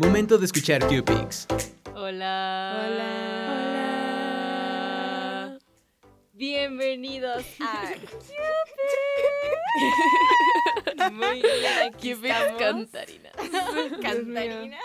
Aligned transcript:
Momento 0.00 0.38
de 0.38 0.46
escuchar 0.46 0.80
Q-Pix. 0.88 1.46
Hola. 1.94 2.86
Hola. 2.88 3.98
Bienvenidos 6.32 7.44
a 7.60 7.92
Cupid. 8.00 8.22
Muy 11.12 11.42
bien, 11.42 11.92
aquí 11.92 12.12
estamos. 12.12 12.58
Cantarinas. 12.58 13.32
Cantarinas. 14.00 14.80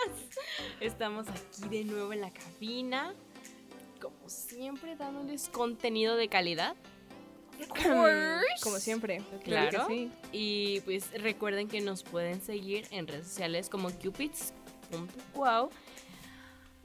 Estamos 0.80 1.26
aquí 1.28 1.66
de 1.70 1.84
nuevo 1.84 2.12
en 2.12 2.20
la 2.20 2.30
cabina. 2.30 3.14
Como 3.98 4.28
siempre, 4.28 4.96
dándoles 4.96 5.48
contenido 5.48 6.16
de 6.16 6.28
calidad. 6.28 6.76
Como 8.62 8.76
siempre. 8.78 9.22
Claro. 9.44 9.86
que 9.86 9.94
sí. 9.94 10.10
Y 10.32 10.80
pues 10.82 11.10
recuerden 11.22 11.68
que 11.68 11.80
nos 11.80 12.02
pueden 12.02 12.42
seguir 12.42 12.86
en 12.90 13.06
redes 13.06 13.28
sociales 13.28 13.70
como 13.70 13.88
cupids.wow. 14.86 15.70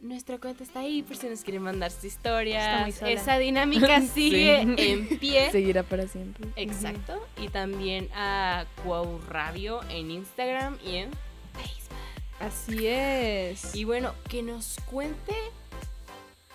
Nuestra 0.01 0.39
cuenta 0.39 0.63
está 0.63 0.79
ahí 0.79 1.03
por 1.03 1.15
si 1.15 1.27
nos 1.27 1.41
quieren 1.41 1.61
mandar 1.61 1.91
sus 1.91 2.05
historias. 2.05 2.99
Esa 3.03 3.37
dinámica 3.37 4.01
sigue 4.13 4.63
Sí. 4.75 4.83
en 4.91 5.19
pie. 5.19 5.51
Seguirá 5.51 5.83
para 5.83 6.07
siempre. 6.07 6.47
Exacto. 6.55 7.23
Y 7.39 7.49
también 7.49 8.09
a 8.15 8.65
Cuau 8.83 9.19
Radio 9.29 9.81
en 9.89 10.09
Instagram 10.09 10.77
y 10.83 10.95
en 10.95 11.11
Facebook. 11.53 11.97
Así 12.39 12.87
es. 12.87 13.75
Y 13.75 13.83
bueno, 13.83 14.13
que 14.27 14.41
nos 14.41 14.77
cuente 14.89 15.35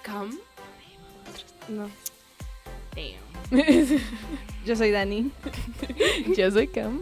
Cam. 0.02 0.36
No. 1.68 1.88
Damn. 2.96 3.50
Yo 4.66 4.74
soy 4.74 4.90
Dani. 4.90 5.30
Yo 6.36 6.50
soy 6.50 6.66
Cam. 6.66 7.00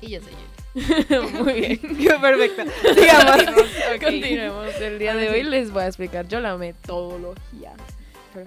Y 0.00 0.10
yo 0.10 0.20
soy 0.20 0.32
Yuli. 0.32 0.44
Muy 1.42 1.52
bien. 1.54 1.78
Perfecto. 2.20 2.62
Sigamos. 2.94 3.42
Continuemos. 4.02 4.74
El 4.80 4.98
día 4.98 5.14
de 5.16 5.28
hoy 5.30 5.42
les 5.42 5.70
voy 5.72 5.82
a 5.82 5.86
explicar 5.86 6.28
yo 6.28 6.40
la 6.40 6.56
metodología. 6.56 7.72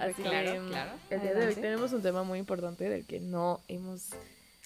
Así 0.00 0.22
Claro, 0.22 0.52
que, 0.52 0.68
claro. 0.68 0.90
El 1.10 1.20
día 1.20 1.34
de 1.34 1.46
hoy 1.48 1.54
tenemos 1.54 1.92
un 1.92 2.02
tema 2.02 2.22
muy 2.22 2.38
importante 2.38 2.88
del 2.88 3.04
que 3.04 3.20
no 3.20 3.60
hemos 3.68 4.10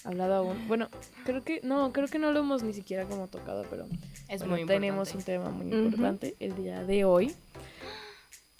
hablado 0.04 0.34
aún. 0.34 0.68
Bueno, 0.68 0.88
creo 1.24 1.42
que 1.42 1.60
no, 1.64 1.92
creo 1.92 2.06
que 2.06 2.18
no 2.18 2.30
lo 2.32 2.40
hemos 2.40 2.62
ni 2.62 2.72
siquiera 2.74 3.04
como 3.06 3.26
tocado, 3.28 3.64
pero 3.70 3.86
Es 4.28 4.40
bueno, 4.40 4.52
muy 4.52 4.60
importante. 4.60 4.66
tenemos 4.66 5.14
un 5.14 5.22
tema 5.22 5.50
muy 5.50 5.72
importante 5.74 6.36
el 6.38 6.54
día 6.54 6.84
de 6.84 7.04
hoy. 7.04 7.34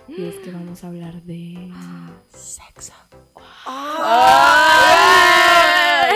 Y 0.09 0.25
es 0.29 0.37
que 0.37 0.51
vamos 0.53 0.83
a 0.83 0.87
hablar 0.89 1.15
de 1.23 1.71
sexo. 2.33 2.93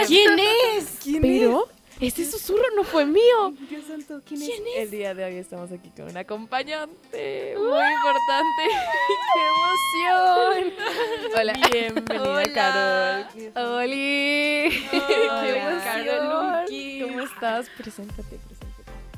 ¿Quién 0.07 0.39
es? 0.39 0.99
Pero 1.21 1.69
ese 2.01 2.25
susurro 2.25 2.65
no 2.77 2.85
fue 2.85 3.05
mío. 3.05 3.53
Dios 3.69 3.85
santo, 3.87 4.23
¿quién, 4.27 4.41
¿Quién 4.41 4.63
es? 4.69 4.85
El 4.85 4.91
día 4.91 5.15
de 5.15 5.25
hoy 5.25 5.37
estamos 5.37 5.71
aquí 5.71 5.91
con 5.91 6.09
un 6.09 6.17
acompañante 6.17 7.55
muy 7.59 7.67
importante. 7.67 8.63
¡Qué 9.35 9.41
emoción! 9.51 10.73
Hola. 11.39 11.53
Bienvenida, 11.71 12.31
Hola. 12.31 12.53
Carol. 12.55 13.75
¡Oli! 13.83 14.87
¡Qué 14.91 15.57
emoción! 15.57 15.81
Caroluki. 15.85 17.03
¿Cómo 17.03 17.21
estás? 17.21 17.69
Preséntate, 17.77 18.39
preséntate. 18.39 18.71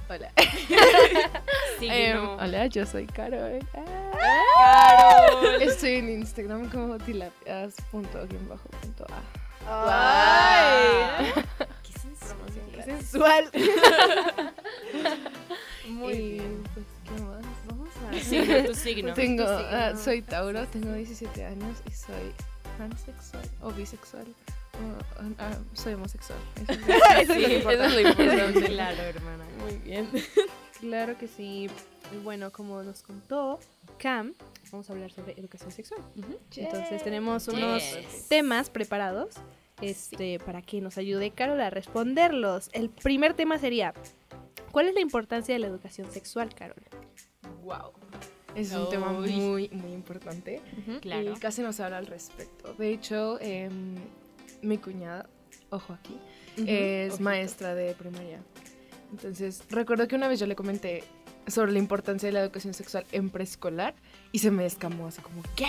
Hola. 0.08 0.32
Signo. 1.78 1.94
Em, 1.94 2.28
hola, 2.40 2.66
yo 2.66 2.84
soy 2.84 3.06
Carol. 3.06 3.60
Carol. 3.72 5.62
Estoy 5.62 5.92
en 5.92 6.08
Instagram 6.10 6.68
como 6.68 6.98
tilapias.a. 6.98 7.72
¡Ay! 9.68 11.32
Qué 12.84 12.90
sensual. 12.92 13.50
Muy 15.88 16.12
y, 16.12 16.30
bien. 16.34 16.62
pues, 16.74 16.86
¿qué 17.04 17.22
más? 17.22 17.44
Vamos 17.68 17.88
a... 18.10 18.20
Signo, 18.24 18.64
tu 18.66 18.74
signo. 18.74 19.14
Tengo, 19.14 19.44
Tu 19.44 19.50
signo. 19.50 19.68
ah, 19.70 19.92
soy 19.96 20.22
Tauro, 20.22 20.66
tengo 20.68 20.92
17 20.92 21.44
años 21.44 21.78
y 21.86 21.90
soy 21.90 22.32
pansexual 22.78 23.42
o 23.60 23.70
bisexual. 23.72 24.26
ah, 25.38 25.56
soy 25.74 25.94
homosexual. 25.94 26.38
Eso 27.20 27.32
es- 27.32 27.42
lo 27.42 27.48
importante. 27.56 27.72
Eso 27.72 27.84
es 27.84 27.94
lo 27.94 28.00
importante. 28.08 28.66
Claro, 28.66 29.02
hermana. 29.02 29.44
Muy 29.60 29.76
bien. 29.78 30.08
Claro 30.80 31.18
que 31.18 31.28
sí. 31.28 31.68
Y 32.12 32.16
Bueno, 32.22 32.50
como 32.50 32.82
nos 32.82 33.02
contó 33.02 33.58
Cam, 33.98 34.34
vamos 34.70 34.88
a 34.90 34.92
hablar 34.92 35.10
sobre 35.12 35.32
educación 35.38 35.70
sexual. 35.72 36.00
Entonces 36.56 37.02
tenemos 37.04 37.48
unos 37.48 37.82
Yes. 37.82 38.28
temas 38.28 38.68
preparados 38.70 39.34
este, 39.82 40.38
para 40.38 40.62
que 40.62 40.80
nos 40.80 40.98
ayude 40.98 41.30
Carol 41.32 41.60
a 41.60 41.70
responderlos. 41.70 42.70
El 42.72 42.90
primer 42.90 43.34
tema 43.34 43.58
sería, 43.58 43.92
¿cuál 44.70 44.88
es 44.88 44.94
la 44.94 45.00
importancia 45.00 45.54
de 45.54 45.58
la 45.58 45.66
educación 45.66 46.10
sexual, 46.10 46.54
Carol? 46.54 46.82
Wow. 47.62 47.92
Es 48.54 48.72
un 48.72 48.88
tema 48.90 49.12
Uy. 49.12 49.32
muy, 49.32 49.68
muy 49.70 49.92
importante. 49.92 50.60
Claro. 51.00 51.32
Y 51.32 51.38
casi 51.38 51.62
no 51.62 51.72
se 51.72 51.82
habla 51.82 51.98
al 51.98 52.06
respecto. 52.06 52.74
De 52.74 52.92
hecho, 52.92 53.38
em, 53.40 53.94
mi 54.60 54.78
cuñada, 54.78 55.28
ojo 55.70 55.94
aquí, 55.94 56.18
es 56.56 57.14
ojito. 57.14 57.24
maestra 57.24 57.74
de 57.74 57.94
primaria. 57.94 58.42
Entonces, 59.10 59.64
recuerdo 59.70 60.06
que 60.08 60.16
una 60.16 60.28
vez 60.28 60.40
yo 60.40 60.46
le 60.46 60.56
comenté 60.56 61.04
sobre 61.46 61.72
la 61.72 61.78
importancia 61.78 62.28
de 62.28 62.32
la 62.32 62.40
educación 62.40 62.74
sexual 62.74 63.04
en 63.12 63.30
preescolar 63.30 63.94
y 64.32 64.38
se 64.38 64.50
me 64.50 64.64
escamó 64.64 65.08
así 65.08 65.20
como, 65.20 65.42
¿qué? 65.54 65.66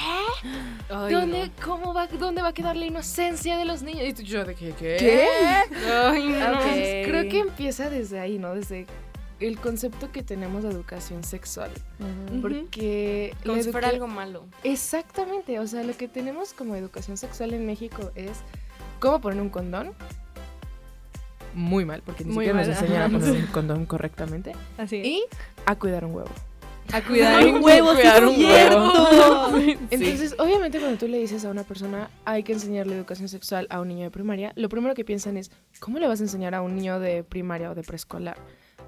Ay, 0.89 1.13
¿Dónde, 1.13 1.51
cómo 1.63 1.93
va, 1.93 2.07
¿Dónde 2.07 2.41
va 2.41 2.49
a 2.49 2.53
quedar 2.53 2.77
la 2.77 2.85
inocencia 2.85 3.57
de 3.57 3.65
los 3.65 3.83
niños? 3.83 4.19
Y 4.19 4.23
yo 4.23 4.45
de 4.45 4.55
que, 4.55 4.71
¿qué? 4.71 4.95
¿Qué? 4.97 5.27
Ay, 5.91 6.29
no. 6.29 6.45
Entonces, 6.45 7.07
creo 7.07 7.29
que 7.29 7.39
empieza 7.39 7.89
desde 7.89 8.19
ahí, 8.21 8.39
¿no? 8.39 8.55
Desde 8.55 8.87
el 9.41 9.59
concepto 9.59 10.13
que 10.13 10.23
tenemos 10.23 10.63
de 10.63 10.69
educación 10.69 11.25
sexual. 11.25 11.71
Porque... 12.41 13.35
Como 13.45 13.61
si 13.61 13.69
fuera 13.69 13.89
algo 13.89 14.07
malo. 14.07 14.45
Exactamente, 14.63 15.59
o 15.59 15.67
sea, 15.67 15.83
lo 15.83 15.95
que 15.97 16.07
tenemos 16.07 16.53
como 16.53 16.75
educación 16.75 17.17
sexual 17.17 17.53
en 17.53 17.65
México 17.65 18.11
es 18.15 18.39
cómo 19.01 19.19
poner 19.19 19.41
un 19.41 19.49
condón. 19.49 19.91
Muy 21.53 21.83
mal, 21.83 22.01
porque 22.03 22.23
ni 22.23 22.31
Muy 22.31 22.45
siquiera 22.45 22.65
nos 22.65 22.75
mal, 22.75 22.83
enseñan 22.83 23.01
a 23.03 23.19
poner 23.19 23.41
un 23.41 23.47
condón 23.47 23.85
correctamente. 23.85 24.53
Así 24.77 25.01
es. 25.01 25.05
Y 25.05 25.23
a 25.65 25.75
cuidar 25.75 26.05
un 26.05 26.15
huevo. 26.15 26.31
A 26.91 27.01
cuidar 27.01 27.45
un 27.45 27.63
huevo, 27.63 27.93
cuidar 27.93 28.19
sí 28.19 28.25
un 28.25 28.35
cierto. 28.35 29.57
Entonces, 29.89 30.35
obviamente 30.37 30.79
cuando 30.79 30.97
tú 30.97 31.07
le 31.07 31.19
dices 31.19 31.45
a 31.45 31.49
una 31.49 31.63
persona 31.63 32.09
hay 32.25 32.43
que 32.43 32.53
enseñarle 32.53 32.95
educación 32.95 33.29
sexual 33.29 33.67
a 33.69 33.81
un 33.81 33.87
niño 33.87 34.03
de 34.03 34.11
primaria, 34.11 34.53
lo 34.55 34.69
primero 34.69 34.93
que 34.93 35.05
piensan 35.05 35.37
es, 35.37 35.51
¿cómo 35.79 35.99
le 35.99 36.07
vas 36.07 36.19
a 36.19 36.23
enseñar 36.23 36.55
a 36.55 36.61
un 36.61 36.75
niño 36.75 36.99
de 36.99 37.23
primaria 37.23 37.71
o 37.71 37.75
de 37.75 37.83
preescolar 37.83 38.37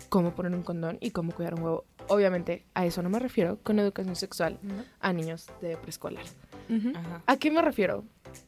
cómo 0.10 0.36
poner 0.36 0.54
un 0.54 0.64
condón 0.64 0.98
y 1.00 1.12
cómo 1.12 1.32
cuidar 1.32 1.56
un 1.56 1.64
huevo? 1.64 1.86
Obviamente 2.08 2.66
a 2.74 2.86
eso 2.86 3.02
no 3.02 3.10
me 3.10 3.20
refiero 3.20 3.60
con 3.64 3.80
educación 3.80 4.16
sexual 4.16 4.60
a 5.00 5.14
niños 5.14 5.48
de 5.62 5.78
preescolar. 5.78 6.26
¿A 7.26 7.38
qué 7.38 7.52
me 7.52 7.62
refiero? 7.62 8.04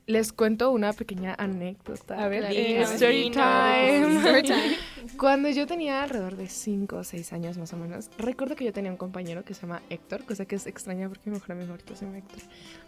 Les 0.05 0.31
cuento 0.33 0.71
una 0.71 0.93
pequeña 0.93 1.35
anécdota. 1.37 2.23
A 2.23 2.27
ver, 2.27 2.41
Claro. 2.41 2.55
dinos, 2.55 2.91
Story 2.91 3.29
time. 3.31 4.15
Story 4.17 4.43
time. 4.43 4.77
Cuando 5.17 5.49
yo 5.49 5.65
tenía 5.67 6.03
alrededor 6.03 6.35
de 6.35 6.47
5 6.47 6.95
o 6.97 7.03
6 7.03 7.33
años 7.33 7.57
más 7.57 7.73
o 7.73 7.77
menos, 7.77 8.09
recuerdo 8.17 8.55
que 8.55 8.65
yo 8.65 8.73
tenía 8.73 8.91
un 8.91 8.97
compañero 8.97 9.43
que 9.43 9.53
se 9.53 9.61
llama 9.61 9.81
Héctor, 9.89 10.23
cosa 10.25 10.45
que 10.45 10.55
es 10.55 10.67
extraña 10.67 11.07
porque 11.09 11.29
mi 11.29 11.33
mejor 11.35 11.53
amigo 11.53 11.71
ahorita 11.71 11.95
se 11.95 12.05
llama 12.05 12.17
Héctor. 12.19 12.39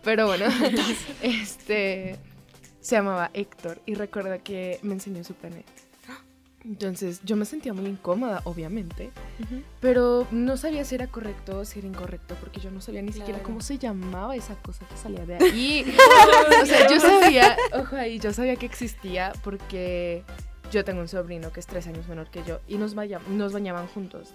Pero 0.04 0.28
bueno, 0.28 0.46
este 1.24 2.16
se 2.82 2.96
llamaba 2.96 3.30
Héctor 3.34 3.82
y 3.86 3.96
recuerdo 3.96 4.38
que 4.44 4.80
me 4.84 4.94
enseñó 4.94 5.24
su 5.24 5.34
pene. 5.34 5.64
Entonces 6.66 7.22
yo 7.24 7.36
me 7.38 7.46
sentía 7.46 7.74
muy 7.74 7.86
incómoda, 7.86 8.42
obviamente, 8.44 9.12
pero 9.80 10.28
no 10.32 10.58
sabía 10.58 10.84
si 10.84 10.96
era 10.96 11.08
correcto 11.08 11.60
o 11.60 11.66
si 11.66 11.80
era 11.80 11.88
incorrecto 11.88 12.36
porque 12.36 12.60
yo 12.60 12.70
no 12.70 12.82
sabía 12.82 13.02
ni 13.02 13.14
siquiera 13.14 13.42
cómo 13.42 13.62
se 13.62 13.78
llamaba 13.78 14.36
esa 14.36 14.56
cosa 14.56 14.86
que 14.88 14.98
salía 14.98 15.26
de 15.26 15.36
ahí. 15.36 15.86
o 16.62 16.66
sea, 16.66 16.90
yo 16.90 17.00
sabía, 17.00 17.56
ojo 17.74 17.96
ahí, 17.96 18.20
yo 18.20 18.34
sabía 18.34 18.56
que 18.58 18.66
existía 18.66 19.32
porque 19.44 20.24
yo 20.72 20.84
tengo 20.84 21.00
un 21.02 21.08
sobrino 21.08 21.52
que 21.52 21.62
es 21.62 21.66
tres 21.66 21.88
años 21.88 22.08
menor 22.08 22.30
que 22.30 22.44
yo 22.44 22.60
y 22.68 22.78
nos, 22.78 22.94
vaya- 22.94 23.22
nos 23.30 23.54
bañaban 23.54 23.88
juntos. 23.88 24.34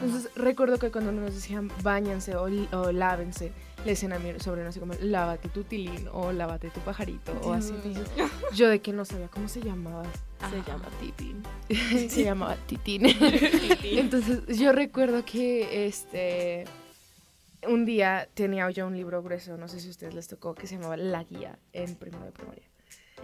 Entonces 0.00 0.30
recuerdo 0.36 0.78
que 0.78 0.90
cuando 0.90 1.12
nos 1.12 1.34
decían 1.34 1.70
bañanse 1.82 2.34
o 2.36 2.92
lávense, 2.92 3.52
le 3.84 3.90
decían 3.90 4.12
a 4.12 4.18
mi 4.18 4.38
sobrino 4.40 4.68
así 4.68 4.80
como 4.80 4.94
lávate 5.00 5.48
tu 5.48 5.62
tilín 5.64 6.08
o 6.12 6.32
lávate 6.32 6.70
tu 6.70 6.80
pajarito 6.80 7.32
o 7.42 7.52
así. 7.52 7.74
Entonces 7.84 8.08
yo 8.54 8.68
de 8.68 8.80
que 8.80 8.92
no 8.92 9.04
sabía 9.04 9.28
cómo 9.28 9.48
se 9.48 9.60
llamaba. 9.60 10.04
Se 10.04 10.44
Ajá. 10.58 10.64
llama 10.66 10.88
Titín. 11.00 11.42
se 12.10 12.24
llamaba 12.24 12.56
Titín. 12.66 13.06
Entonces 13.82 14.58
yo 14.58 14.72
recuerdo 14.72 15.24
que 15.24 15.86
este 15.86 16.64
un 17.66 17.84
día 17.86 18.28
tenía 18.34 18.68
yo 18.70 18.86
un 18.86 18.96
libro 18.96 19.22
grueso, 19.22 19.56
no 19.56 19.68
sé 19.68 19.80
si 19.80 19.88
a 19.88 19.90
ustedes 19.90 20.14
les 20.14 20.28
tocó, 20.28 20.54
que 20.54 20.66
se 20.66 20.74
llamaba 20.76 20.96
La 20.98 21.24
Guía 21.24 21.58
en 21.72 21.94
primero 21.96 22.24
de 22.24 22.32
primaria. 22.32 22.64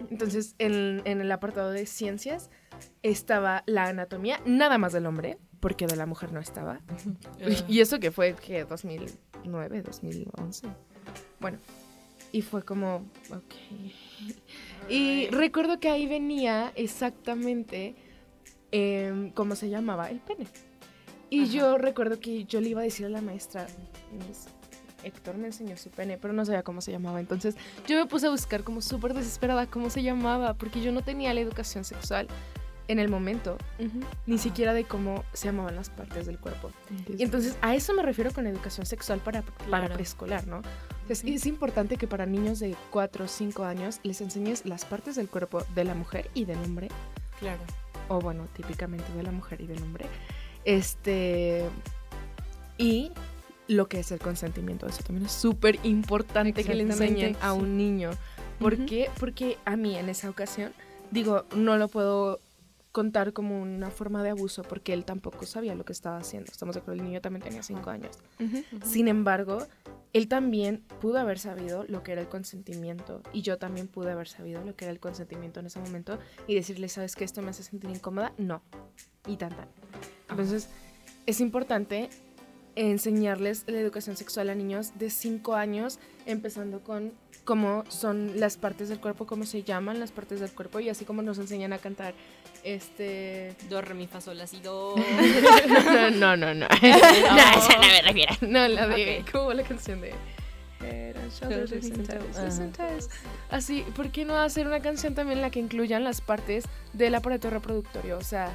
Entonces 0.09 0.55
en, 0.57 1.01
en 1.05 1.21
el 1.21 1.31
apartado 1.31 1.69
de 1.71 1.85
ciencias 1.85 2.49
estaba 3.03 3.63
la 3.67 3.85
anatomía, 3.85 4.39
nada 4.45 4.79
más 4.79 4.93
del 4.93 5.05
hombre, 5.05 5.37
porque 5.59 5.85
de 5.85 5.95
la 5.95 6.07
mujer 6.07 6.33
no 6.33 6.39
estaba. 6.39 6.81
Y 7.67 7.81
eso 7.81 7.99
que 7.99 8.11
fue 8.11 8.33
que 8.33 8.65
2009, 9.43 9.81
2011. 9.81 10.67
Bueno, 11.39 11.57
y 12.31 12.41
fue 12.41 12.63
como, 12.63 13.05
ok. 13.29 13.53
Y 14.89 15.27
recuerdo 15.27 15.79
que 15.79 15.89
ahí 15.89 16.07
venía 16.07 16.71
exactamente 16.75 17.95
em, 18.71 19.31
cómo 19.31 19.55
se 19.55 19.69
llamaba 19.69 20.09
el 20.09 20.19
pene. 20.19 20.47
Y 21.29 21.47
yo 21.47 21.77
recuerdo 21.77 22.19
que 22.19 22.43
yo 22.43 22.59
le 22.59 22.69
iba 22.69 22.81
a 22.81 22.83
decir 22.83 23.05
a 23.05 23.09
la 23.09 23.21
maestra, 23.21 23.65
"Miss, 24.11 24.47
Héctor 25.03 25.37
me 25.37 25.47
enseñó 25.47 25.77
su 25.77 25.89
pene, 25.89 26.17
pero 26.17 26.33
no 26.33 26.45
sabía 26.45 26.63
cómo 26.63 26.81
se 26.81 26.91
llamaba. 26.91 27.19
Entonces 27.19 27.55
yo 27.87 27.97
me 27.97 28.05
puse 28.05 28.27
a 28.27 28.29
buscar 28.29 28.63
como 28.63 28.81
súper 28.81 29.13
desesperada 29.13 29.65
cómo 29.65 29.89
se 29.89 30.03
llamaba, 30.03 30.53
porque 30.55 30.81
yo 30.81 30.91
no 30.91 31.01
tenía 31.03 31.33
la 31.33 31.41
educación 31.41 31.83
sexual 31.83 32.27
en 32.91 32.99
el 32.99 33.07
momento, 33.09 33.57
ni 34.27 34.37
siquiera 34.37 34.73
de 34.73 34.83
cómo 34.83 35.23
se 35.33 35.45
llamaban 35.45 35.75
las 35.75 35.89
partes 35.89 36.25
del 36.25 36.37
cuerpo. 36.37 36.71
Y 37.17 37.23
entonces 37.23 37.57
a 37.61 37.73
eso 37.75 37.93
me 37.93 38.03
refiero 38.03 38.31
con 38.31 38.45
educación 38.47 38.85
sexual 38.85 39.19
para, 39.19 39.41
para 39.43 39.65
Claro. 39.85 39.93
preescolar, 39.93 40.45
¿no? 40.47 40.61
Entonces, 41.01 41.23
es 41.25 41.45
importante 41.45 41.97
que 41.97 42.07
para 42.07 42.25
niños 42.25 42.59
de 42.59 42.75
4 42.91 43.25
o 43.25 43.27
5 43.27 43.63
años 43.63 43.99
les 44.03 44.21
enseñes 44.21 44.65
las 44.65 44.85
partes 44.85 45.15
del 45.15 45.27
cuerpo 45.29 45.63
de 45.75 45.83
la 45.83 45.93
mujer 45.95 46.29
y 46.33 46.45
del 46.45 46.57
hombre, 46.59 46.89
Claro. 47.39 47.59
o 48.07 48.19
bueno, 48.19 48.47
típicamente 48.55 49.11
de 49.13 49.23
la 49.23 49.31
mujer 49.31 49.61
y 49.61 49.67
del 49.67 49.81
hombre, 49.81 50.05
este, 50.65 51.65
y 52.77 53.11
lo 53.67 53.87
que 53.87 53.99
es 54.01 54.11
el 54.11 54.19
consentimiento. 54.19 54.85
Eso 54.87 55.03
también 55.03 55.25
es 55.25 55.31
súper 55.31 55.79
importante 55.83 56.63
que 56.63 56.75
le 56.75 56.83
enseñen 56.83 57.37
a 57.41 57.53
un 57.53 57.77
niño. 57.77 58.11
¿Por 58.59 58.85
qué? 58.85 59.09
Porque 59.19 59.57
a 59.65 59.75
mí 59.75 59.95
en 59.97 60.09
esa 60.09 60.29
ocasión, 60.29 60.71
digo, 61.09 61.45
no 61.55 61.77
lo 61.77 61.87
puedo 61.87 62.39
contar 62.91 63.33
como 63.33 63.61
una 63.61 63.89
forma 63.89 64.23
de 64.23 64.31
abuso 64.31 64.63
porque 64.63 64.93
él 64.93 65.05
tampoco 65.05 65.45
sabía 65.45 65.75
lo 65.75 65.85
que 65.85 65.93
estaba 65.93 66.17
haciendo. 66.17 66.51
Estamos 66.51 66.75
de 66.75 66.81
acuerdo, 66.81 67.01
el 67.01 67.07
niño 67.07 67.21
también 67.21 67.43
tenía 67.43 67.63
5 67.63 67.89
años. 67.89 68.17
Sin 68.83 69.07
embargo, 69.07 69.65
él 70.13 70.27
también 70.27 70.83
pudo 70.99 71.19
haber 71.19 71.39
sabido 71.39 71.85
lo 71.87 72.03
que 72.03 72.11
era 72.11 72.21
el 72.21 72.27
consentimiento 72.27 73.21
y 73.31 73.41
yo 73.41 73.57
también 73.57 73.87
pude 73.87 74.11
haber 74.11 74.27
sabido 74.27 74.63
lo 74.63 74.75
que 74.75 74.85
era 74.85 74.91
el 74.91 74.99
consentimiento 74.99 75.61
en 75.61 75.67
ese 75.67 75.79
momento 75.79 76.19
y 76.47 76.55
decirle, 76.55 76.89
¿sabes 76.89 77.15
que 77.15 77.23
esto 77.23 77.41
me 77.41 77.49
hace 77.49 77.63
sentir 77.63 77.89
incómoda? 77.89 78.33
No. 78.37 78.61
Y 79.25 79.37
tan 79.37 79.55
tan. 79.55 79.69
Entonces, 80.29 80.67
es 81.25 81.39
importante 81.39 82.09
enseñarles 82.75 83.63
la 83.67 83.79
educación 83.79 84.17
sexual 84.17 84.49
a 84.49 84.55
niños 84.55 84.97
de 84.97 85.09
5 85.09 85.55
años, 85.55 85.99
empezando 86.25 86.83
con 86.83 87.13
cómo 87.43 87.83
son 87.89 88.39
las 88.39 88.57
partes 88.57 88.89
del 88.89 88.99
cuerpo, 88.99 89.25
cómo 89.25 89.45
se 89.45 89.63
llaman 89.63 89.99
las 89.99 90.11
partes 90.11 90.39
del 90.39 90.51
cuerpo 90.51 90.79
y 90.79 90.89
así 90.89 91.05
como 91.05 91.21
nos 91.21 91.37
enseñan 91.37 91.73
a 91.73 91.77
cantar 91.77 92.13
este 92.63 93.55
Do, 93.69 93.81
re, 93.81 93.93
mi, 93.95 94.07
fa, 94.07 94.21
sol, 94.21 94.37
la, 94.37 94.47
si, 94.47 94.59
do. 94.59 94.95
no, 95.85 96.11
no, 96.11 96.37
no, 96.37 96.53
no. 96.53 96.67
no, 96.81 96.87
esa 96.87 97.75
no 97.75 97.87
me 97.87 98.01
refiero. 98.03 98.33
No, 98.41 98.67
la 98.67 98.87
de. 98.87 99.21
Ok. 99.21 99.31
¿Cómo 99.31 99.45
va 99.47 99.53
la 99.55 99.63
canción 99.63 100.01
de.? 100.01 100.13
Así, 103.49 103.85
¿por 103.95 104.09
qué 104.11 104.25
no 104.25 104.35
hacer 104.37 104.67
una 104.67 104.81
canción 104.81 105.13
también 105.15 105.39
en 105.39 105.41
la 105.43 105.49
que 105.51 105.59
incluyan 105.59 106.03
las 106.03 106.21
partes 106.21 106.65
del 106.93 107.15
aparato 107.15 107.49
reproductorio? 107.49 108.17
O 108.17 108.23
sea, 108.23 108.51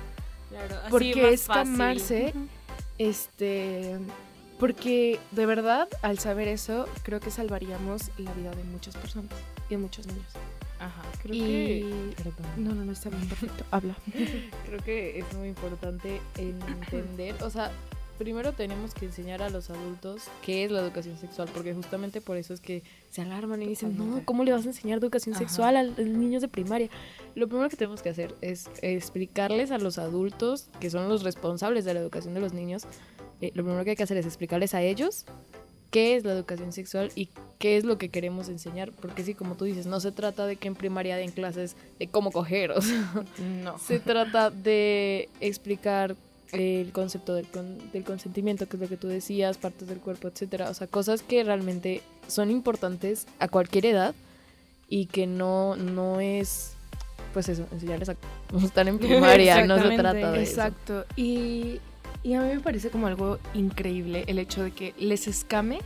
Claro, 0.48 0.76
así 0.80 0.90
porque 0.90 1.32
es 1.32 1.42
fácil. 1.42 1.62
calmarse, 1.62 2.34
este. 2.98 3.98
Porque 4.58 5.18
de 5.32 5.46
verdad, 5.46 5.88
al 6.02 6.18
saber 6.18 6.48
eso, 6.48 6.86
creo 7.02 7.20
que 7.20 7.30
salvaríamos 7.30 8.10
la 8.18 8.32
vida 8.32 8.50
de 8.52 8.64
muchas 8.64 8.96
personas 8.96 9.30
y 9.68 9.74
de 9.74 9.78
muchos 9.78 10.06
niños. 10.06 10.32
Ajá. 10.78 11.02
Creo 11.22 11.34
y. 11.34 11.40
que... 11.40 12.14
Perdón. 12.16 12.46
No, 12.56 12.74
no, 12.74 12.84
no 12.84 12.92
está 12.92 13.10
bien, 13.10 13.26
perfecto. 13.28 13.64
Habla. 13.70 13.96
Creo 14.66 14.82
que 14.84 15.18
es 15.18 15.34
muy 15.34 15.48
importante 15.48 16.20
entender, 16.36 17.34
o 17.42 17.50
sea, 17.50 17.70
primero 18.18 18.52
tenemos 18.52 18.94
que 18.94 19.06
enseñar 19.06 19.42
a 19.42 19.50
los 19.50 19.70
adultos 19.70 20.24
qué 20.42 20.64
es 20.64 20.70
la 20.70 20.80
educación 20.80 21.18
sexual, 21.18 21.48
porque 21.52 21.74
justamente 21.74 22.20
por 22.20 22.36
eso 22.36 22.54
es 22.54 22.60
que 22.60 22.82
se 23.10 23.22
alarman 23.22 23.62
y 23.62 23.66
dicen, 23.66 23.96
no. 23.96 24.22
¿cómo 24.24 24.44
le 24.44 24.52
vas 24.52 24.64
a 24.64 24.68
enseñar 24.68 24.98
educación 24.98 25.34
Ajá. 25.34 25.44
sexual 25.44 25.76
a, 25.76 25.82
los 25.82 25.98
niños 25.98 26.42
de 26.42 26.48
primaria? 26.48 26.88
Lo 27.34 27.48
primero 27.48 27.68
que 27.68 27.76
tenemos 27.76 28.02
que 28.02 28.10
hacer 28.10 28.34
es 28.40 28.68
explicarles 28.82 29.70
a 29.70 29.78
los 29.78 29.98
adultos, 29.98 30.68
que 30.80 30.90
son 30.90 31.08
los 31.08 31.22
responsables 31.22 31.84
de 31.84 31.94
la 31.94 32.00
educación 32.00 32.34
de 32.34 32.40
los 32.40 32.52
niños, 32.52 32.82
eh, 33.40 33.50
lo 33.54 33.62
primero 33.64 33.84
que 33.84 33.90
hay 33.90 33.96
que 33.96 34.02
hacer 34.02 34.16
es 34.16 34.26
explicarles 34.26 34.74
a 34.74 34.82
ellos 34.82 35.24
qué 35.90 36.16
es 36.16 36.24
la 36.24 36.32
educación 36.32 36.72
sexual 36.72 37.10
y 37.14 37.28
qué 37.58 37.76
es 37.76 37.84
lo 37.84 37.96
que 37.96 38.08
queremos 38.08 38.48
enseñar, 38.48 38.92
porque 38.92 39.22
sí, 39.24 39.34
como 39.34 39.54
tú 39.54 39.64
dices, 39.64 39.86
no 39.86 40.00
se 40.00 40.12
trata 40.12 40.46
de 40.46 40.56
que 40.56 40.68
en 40.68 40.74
primaria 40.74 41.16
den 41.16 41.30
clases 41.30 41.76
de 41.98 42.08
cómo 42.08 42.30
coger, 42.32 42.70
o 42.72 42.82
sea, 42.82 43.24
No. 43.62 43.78
se 43.78 43.98
trata 44.00 44.50
de 44.50 45.28
explicar 45.40 46.16
el 46.52 46.92
concepto 46.92 47.34
del, 47.34 47.46
con- 47.46 47.90
del 47.92 48.04
consentimiento, 48.04 48.68
que 48.68 48.76
es 48.76 48.82
lo 48.82 48.88
que 48.88 48.96
tú 48.96 49.08
decías, 49.08 49.58
partes 49.58 49.88
del 49.88 49.98
cuerpo, 49.98 50.28
etcétera. 50.28 50.70
O 50.70 50.74
sea, 50.74 50.86
cosas 50.86 51.22
que 51.22 51.42
realmente 51.42 52.02
son 52.28 52.50
importantes 52.50 53.26
a 53.40 53.48
cualquier 53.48 53.86
edad 53.86 54.14
y 54.88 55.06
que 55.06 55.26
no, 55.26 55.74
no 55.76 56.20
es, 56.20 56.72
pues 57.32 57.48
eso, 57.48 57.66
enseñarles 57.72 58.10
a 58.10 58.16
cómo 58.50 58.64
estar 58.66 58.86
en 58.86 58.98
primaria, 59.00 59.66
no 59.66 59.76
se 59.82 59.96
trata 59.96 60.30
de 60.32 60.42
eso. 60.42 60.52
Exacto. 60.52 61.04
Y, 61.16 61.80
y 62.26 62.34
a 62.34 62.40
mí 62.40 62.54
me 62.54 62.60
parece 62.60 62.90
como 62.90 63.06
algo 63.06 63.38
increíble 63.54 64.24
el 64.26 64.40
hecho 64.40 64.64
de 64.64 64.72
que 64.72 64.94
les 64.98 65.28
escame 65.28 65.78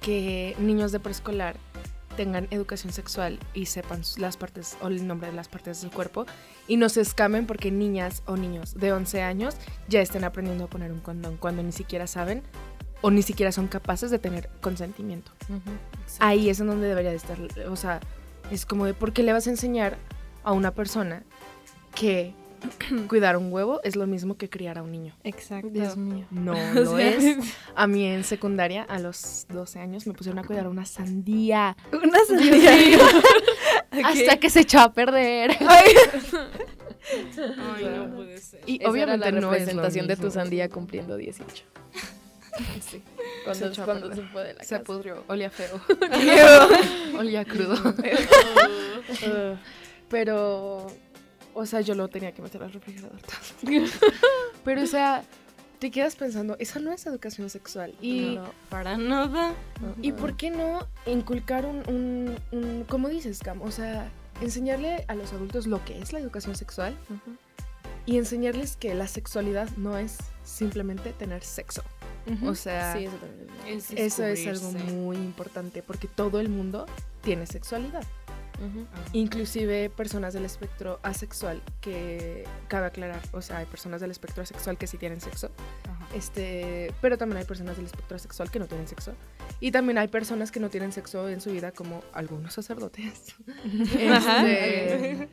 que 0.00 0.56
niños 0.58 0.90
de 0.90 0.98
preescolar 0.98 1.54
tengan 2.16 2.48
educación 2.50 2.92
sexual 2.92 3.38
y 3.54 3.66
sepan 3.66 4.02
las 4.16 4.36
partes 4.36 4.76
o 4.82 4.88
el 4.88 5.06
nombre 5.06 5.30
de 5.30 5.36
las 5.36 5.46
partes 5.46 5.80
del 5.82 5.92
cuerpo 5.92 6.26
y 6.66 6.76
no 6.76 6.88
se 6.88 7.00
escamen 7.00 7.46
porque 7.46 7.70
niñas 7.70 8.24
o 8.26 8.36
niños 8.36 8.74
de 8.74 8.92
11 8.92 9.22
años 9.22 9.54
ya 9.88 10.00
estén 10.00 10.24
aprendiendo 10.24 10.64
a 10.64 10.66
poner 10.66 10.90
un 10.90 10.98
condón 10.98 11.36
cuando 11.36 11.62
ni 11.62 11.70
siquiera 11.70 12.08
saben 12.08 12.42
o 13.00 13.12
ni 13.12 13.22
siquiera 13.22 13.52
son 13.52 13.68
capaces 13.68 14.10
de 14.10 14.18
tener 14.18 14.50
consentimiento. 14.60 15.30
Ahí 16.18 16.50
es 16.50 16.58
en 16.58 16.66
donde 16.66 16.88
debería 16.88 17.10
de 17.10 17.16
estar, 17.16 17.38
o 17.68 17.76
sea, 17.76 18.00
es 18.50 18.66
como 18.66 18.86
de 18.86 18.94
por 18.94 19.12
qué 19.12 19.22
le 19.22 19.32
vas 19.32 19.46
a 19.46 19.50
enseñar 19.50 19.98
a 20.42 20.50
una 20.50 20.72
persona 20.72 21.22
que 21.94 22.34
cuidar 23.08 23.36
un 23.36 23.52
huevo 23.52 23.80
es 23.84 23.96
lo 23.96 24.06
mismo 24.06 24.36
que 24.36 24.48
criar 24.50 24.78
a 24.78 24.82
un 24.82 24.92
niño. 24.92 25.14
Exacto. 25.24 25.68
Dios 25.70 25.96
mío. 25.96 26.26
No 26.30 26.52
O 26.70 26.74
lo 26.74 26.96
sea, 26.96 27.10
es. 27.10 27.54
A 27.74 27.86
mí 27.86 28.04
en 28.04 28.24
secundaria, 28.24 28.82
a 28.82 28.98
los 28.98 29.46
12 29.48 29.78
años, 29.80 30.06
me 30.06 30.12
pusieron 30.14 30.38
a 30.38 30.44
cuidar 30.44 30.68
una 30.68 30.84
sandía. 30.84 31.76
Una 31.92 32.18
sandía. 32.26 32.72
Hasta 34.04 34.36
que 34.38 34.50
se 34.50 34.60
echó 34.60 34.80
a 34.80 34.92
perder. 34.92 35.56
Ay, 35.60 35.94
no 37.96 38.14
puede 38.14 38.38
ser. 38.38 38.60
Y 38.66 38.80
Esa 38.80 38.90
obviamente 38.90 39.28
era 39.28 39.34
la 39.34 39.40
no 39.40 39.50
representación 39.50 40.06
de 40.06 40.16
tu 40.16 40.30
sandía 40.30 40.68
cumpliendo 40.68 41.16
18. 41.16 41.64
Sí, 42.80 43.02
Cuando, 43.44 43.66
a 43.66 43.84
cuando 43.84 44.14
se 44.14 44.22
fue 44.22 44.44
de 44.44 44.54
la 44.54 44.62
se 44.64 44.70
casa. 44.70 44.84
pudrió. 44.84 45.24
Olía 45.28 45.50
feo. 45.50 45.80
Olía 47.18 47.44
crudo. 47.44 47.74
Uh, 47.74 49.56
Pero, 50.08 50.86
o 51.54 51.66
sea, 51.66 51.80
yo 51.80 51.94
lo 51.94 52.08
tenía 52.08 52.32
que 52.32 52.42
meter 52.42 52.62
al 52.62 52.72
refrigerador. 52.72 53.18
Pero, 54.64 54.82
o 54.82 54.86
sea, 54.86 55.24
te 55.78 55.90
quedas 55.90 56.16
pensando, 56.16 56.56
esa 56.58 56.78
no 56.80 56.92
es 56.92 57.06
educación 57.06 57.48
sexual. 57.50 57.94
Y, 58.00 58.36
No, 58.36 58.50
para 58.68 58.96
nada. 58.98 59.54
¿y 60.02 60.12
por 60.12 60.36
qué 60.36 60.50
no 60.50 60.86
inculcar 61.06 61.64
un, 61.66 61.78
un, 61.88 62.36
un- 62.52 62.84
como 62.84 63.08
dices, 63.08 63.38
Cam? 63.40 63.62
O 63.62 63.70
sea, 63.70 64.10
enseñarle 64.40 65.04
a 65.08 65.14
los 65.14 65.32
adultos 65.32 65.66
lo 65.66 65.84
que 65.84 65.98
es 65.98 66.12
la 66.12 66.18
educación 66.18 66.54
sexual 66.56 66.94
Ujú. 67.08 67.36
y 68.06 68.18
enseñarles 68.18 68.76
que 68.76 68.94
la 68.94 69.06
sexualidad 69.08 69.68
no 69.76 69.96
es 69.98 70.18
simplemente 70.44 71.12
tener 71.12 71.42
sexo. 71.42 71.82
O 72.44 72.54
sea, 72.54 72.94
Sí, 72.96 73.06
eso 73.06 73.16
es- 73.66 73.90
Es 73.90 73.98
eso 73.98 74.24
es 74.26 74.46
algo 74.46 74.70
muy 74.72 75.16
importante 75.16 75.82
porque 75.82 76.06
todo 76.06 76.38
el 76.38 76.48
mundo 76.48 76.86
tiene 77.22 77.46
sexualidad. 77.46 78.04
Inclusive 79.12 79.90
personas 79.90 80.34
del 80.34 80.44
espectro 80.44 81.00
asexual, 81.02 81.62
que 81.80 82.44
cabe 82.68 82.86
aclarar, 82.86 83.22
o 83.32 83.40
sea, 83.42 83.58
hay 83.58 83.66
personas 83.66 84.00
del 84.00 84.10
espectro 84.10 84.42
asexual 84.42 84.76
que 84.76 84.86
sí 84.86 84.98
tienen 84.98 85.20
sexo, 85.20 85.50
este, 86.14 86.92
pero 87.00 87.16
también 87.16 87.38
hay 87.38 87.44
personas 87.44 87.76
del 87.76 87.86
espectro 87.86 88.16
asexual 88.16 88.50
que 88.50 88.58
no 88.58 88.66
tienen 88.66 88.86
sexo. 88.88 89.14
Y 89.60 89.72
también 89.72 89.98
hay 89.98 90.08
personas 90.08 90.50
que 90.50 90.60
no 90.60 90.70
tienen 90.70 90.92
sexo 90.92 91.28
en 91.28 91.40
su 91.40 91.50
vida, 91.50 91.72
como 91.72 92.02
algunos 92.12 92.54
sacerdotes. 92.54 93.34
Ajá. 94.10 94.48
Este, 94.48 95.28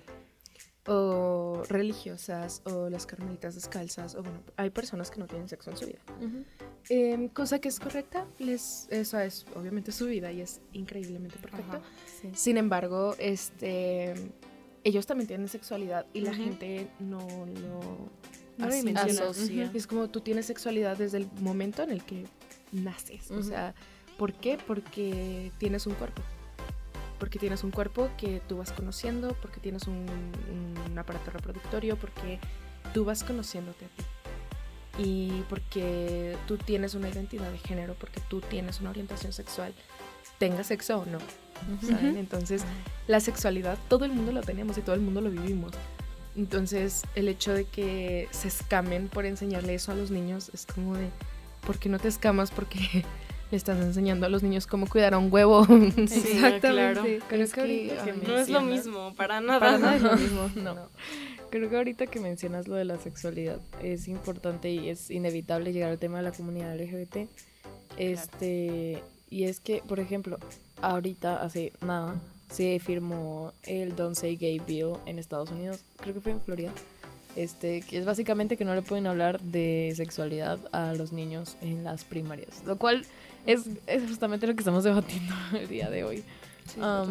o 0.88 1.64
religiosas, 1.70 2.62
o 2.66 2.90
las 2.90 3.06
carmelitas 3.06 3.56
descalzas, 3.56 4.16
o 4.16 4.24
bueno, 4.24 4.40
hay 4.56 4.70
personas 4.70 5.12
que 5.12 5.20
no 5.20 5.28
tienen 5.28 5.50
sexo 5.50 5.72
en 5.72 5.78
su 5.78 5.86
vida. 5.86 6.00
Em, 6.90 7.28
cosa 7.30 7.60
que 7.60 7.68
es 7.68 7.80
correcta, 7.80 8.26
les, 8.40 8.88
esa 8.90 9.26
es 9.26 9.46
obviamente 9.56 9.92
su 9.92 10.06
vida 10.06 10.32
y 10.32 10.42
es 10.42 10.62
increíblemente 10.74 11.38
perfecto. 11.38 11.78
Ajá. 11.78 11.86
Sí. 12.22 12.30
Sin 12.34 12.58
embargo, 12.58 13.16
este, 13.20 14.14
ellos 14.84 15.06
también 15.06 15.28
tienen 15.28 15.48
sexualidad 15.50 16.06
y 16.14 16.22
la 16.22 16.34
gente 16.34 16.88
no 17.00 17.20
lo 17.20 18.10
No 18.58 18.70
dimensiona. 18.70 19.30
Ujú. 19.30 19.78
Es 19.78 19.86
como 19.88 20.10
tú 20.10 20.22
tienes 20.22 20.46
sexualidad 20.46 20.98
desde 20.98 21.18
el 21.18 21.30
momento 21.42 21.84
en 21.84 21.92
el 21.92 22.04
que 22.04 22.26
naces. 22.72 23.30
O 23.32 23.44
sea, 23.44 23.76
¿por 24.18 24.34
qué? 24.34 24.58
Porque 24.66 25.52
tienes 25.58 25.86
un 25.88 25.94
cuerpo. 25.96 26.22
Porque 27.20 27.40
tienes 27.40 27.64
un 27.64 27.72
cuerpo 27.72 28.10
que 28.18 28.42
tú 28.48 28.58
vas 28.58 28.72
conociendo, 28.72 29.36
porque 29.42 29.60
tienes 29.60 29.88
un, 29.88 30.06
un 30.88 30.98
aparato 31.00 31.32
reproductorio, 31.32 31.98
porque 31.98 32.40
tú 32.94 33.06
vas 33.06 33.24
conociéndote 33.24 33.86
a 33.86 33.88
ti. 33.90 34.04
Y 35.00 35.44
porque 35.50 36.36
tú 36.48 36.58
tienes 36.58 36.96
una 36.96 37.10
identidad 37.10 37.52
de 37.52 37.58
género, 37.60 37.96
porque 38.00 38.20
tú 38.30 38.42
tienes 38.42 38.82
una 38.82 38.90
orientación 38.90 39.34
sexual, 39.34 39.74
tenga 40.40 40.64
sexo 40.64 41.00
o 41.00 41.06
no. 41.06 41.20
¿saben? 41.82 42.18
Entonces, 42.18 42.64
la 43.08 43.20
sexualidad, 43.20 43.78
todo 43.88 44.06
el 44.06 44.12
mundo 44.12 44.32
lo 44.32 44.42
tenemos 44.42 44.78
y 44.78 44.82
todo 44.82 44.96
el 44.96 45.02
mundo 45.02 45.22
lo 45.22 45.30
vivimos. 45.30 45.72
Entonces, 46.36 47.04
el 47.16 47.28
hecho 47.28 47.54
de 47.54 47.66
que 47.66 48.28
se 48.32 48.48
escamen 48.48 49.08
por 49.08 49.26
enseñarle 49.26 49.74
eso 49.74 49.92
a 49.92 49.96
los 49.96 50.12
niños 50.12 50.52
es 50.54 50.66
como 50.66 50.96
de, 50.96 51.10
¿por 51.66 51.80
qué 51.80 51.90
no 51.90 52.00
te 52.00 52.08
escamas? 52.08 52.52
Porque 52.52 53.04
le 53.52 53.58
estás 53.58 53.80
enseñando 53.80 54.26
a 54.26 54.30
los 54.30 54.44
niños 54.44 54.68
cómo 54.68 54.88
cuidar 54.88 55.14
a 55.14 55.18
un 55.18 55.32
huevo. 55.32 55.66
Exactamente. 55.98 57.22
Creo 57.28 57.44
Es 57.44 57.54
que 57.54 57.94
No 58.26 58.38
es 58.38 58.50
lo 58.50 58.62
mismo, 58.62 59.14
para 59.16 59.42
nada. 59.42 59.60
Para 59.60 59.78
nada 59.78 59.96
es 59.96 60.02
lo 60.02 60.16
mismo, 60.16 60.52
no. 60.56 60.76
Creo 61.50 61.70
que 61.70 61.78
ahorita 61.78 62.08
que 62.08 62.20
mencionas 62.20 62.68
lo 62.68 62.76
de 62.76 62.86
la 62.86 62.98
sexualidad 62.98 63.60
es 63.82 64.08
importante 64.08 64.70
y 64.70 64.90
es 64.90 65.10
inevitable 65.10 65.72
llegar 65.72 65.92
al 65.92 66.00
tema 66.00 66.18
de 66.18 66.24
la 66.24 66.32
comunidad 66.32 66.76
LGBT. 66.76 67.30
Este, 67.98 69.02
y 69.30 69.46
es 69.46 69.60
que, 69.62 69.82
por 69.88 70.00
ejemplo, 70.00 70.38
ahorita 70.82 71.42
hace 71.42 71.72
nada 71.82 72.16
se 72.50 72.80
firmó 72.80 73.54
el 73.64 73.96
Don't 73.96 74.16
Say 74.16 74.38
Gay 74.38 74.60
Bill 74.66 74.94
en 75.06 75.20
Estados 75.20 75.52
Unidos, 75.52 75.84
creo 75.98 76.14
que 76.14 76.22
fue 76.22 76.32
en 76.32 76.42
Florida. 76.42 76.72
Este, 77.36 77.82
que 77.82 78.00
es 78.00 78.06
básicamente 78.06 78.58
que 78.58 78.66
no 78.66 78.74
le 78.74 78.82
pueden 78.82 79.06
hablar 79.06 79.40
de 79.40 79.94
sexualidad 79.96 80.58
a 80.72 80.94
los 80.94 81.12
niños 81.12 81.56
en 81.62 81.84
las 81.84 82.04
primarias, 82.04 82.64
lo 82.66 82.78
cual 82.78 83.06
es, 83.48 83.64
es 83.88 84.08
justamente 84.08 84.46
lo 84.46 84.54
que 84.54 84.60
estamos 84.60 84.84
debatiendo 84.84 85.34
el 85.60 85.68
día 85.68 85.90
de 85.90 86.04
hoy. 86.04 86.24
Um, 86.78 87.10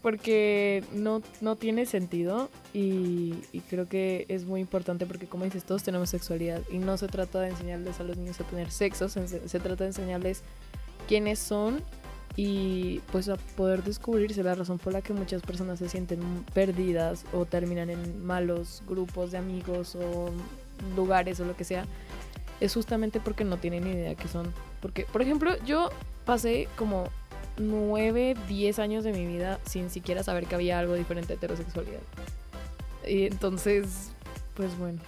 porque 0.00 0.82
no, 0.92 1.22
no 1.40 1.54
tiene 1.54 1.86
sentido 1.86 2.50
y, 2.74 3.34
y 3.52 3.60
creo 3.60 3.88
que 3.88 4.24
es 4.28 4.44
muy 4.44 4.60
importante 4.60 5.06
porque 5.06 5.26
como 5.26 5.44
dices, 5.44 5.62
todos 5.62 5.84
tenemos 5.84 6.10
sexualidad 6.10 6.60
y 6.72 6.78
no 6.78 6.96
se 6.96 7.06
trata 7.06 7.40
de 7.40 7.50
enseñarles 7.50 8.00
a 8.00 8.02
los 8.02 8.16
niños 8.16 8.40
a 8.40 8.44
tener 8.44 8.72
sexo, 8.72 9.08
se, 9.08 9.48
se 9.48 9.60
trata 9.60 9.84
de 9.84 9.90
enseñarles 9.90 10.42
quiénes 11.06 11.38
son 11.38 11.82
y 12.34 13.00
pues 13.12 13.28
a 13.28 13.36
poder 13.36 13.84
descubrirse 13.84 14.42
la 14.42 14.54
razón 14.54 14.78
por 14.78 14.92
la 14.92 15.02
que 15.02 15.12
muchas 15.12 15.42
personas 15.42 15.78
se 15.78 15.88
sienten 15.88 16.20
perdidas 16.52 17.24
o 17.32 17.44
terminan 17.44 17.90
en 17.90 18.24
malos 18.24 18.82
grupos 18.88 19.30
de 19.30 19.38
amigos 19.38 19.94
o 19.94 20.30
lugares 20.96 21.38
o 21.38 21.44
lo 21.44 21.54
que 21.54 21.64
sea 21.64 21.86
es 22.60 22.74
justamente 22.74 23.20
porque 23.20 23.44
no 23.44 23.58
tienen 23.58 23.86
idea 23.86 24.14
qué 24.14 24.26
son 24.28 24.52
porque 24.82 25.06
por 25.06 25.22
ejemplo 25.22 25.56
yo 25.64 25.88
pasé 26.26 26.68
como 26.76 27.08
9, 27.56 28.36
10 28.48 28.78
años 28.78 29.04
de 29.04 29.12
mi 29.12 29.26
vida 29.26 29.58
sin 29.64 29.88
siquiera 29.88 30.22
saber 30.22 30.46
que 30.46 30.54
había 30.54 30.78
algo 30.78 30.94
diferente 30.94 31.32
a 31.32 31.36
heterosexualidad. 31.36 32.00
Y 33.06 33.26
entonces, 33.26 34.10
pues 34.54 34.76
bueno. 34.78 35.00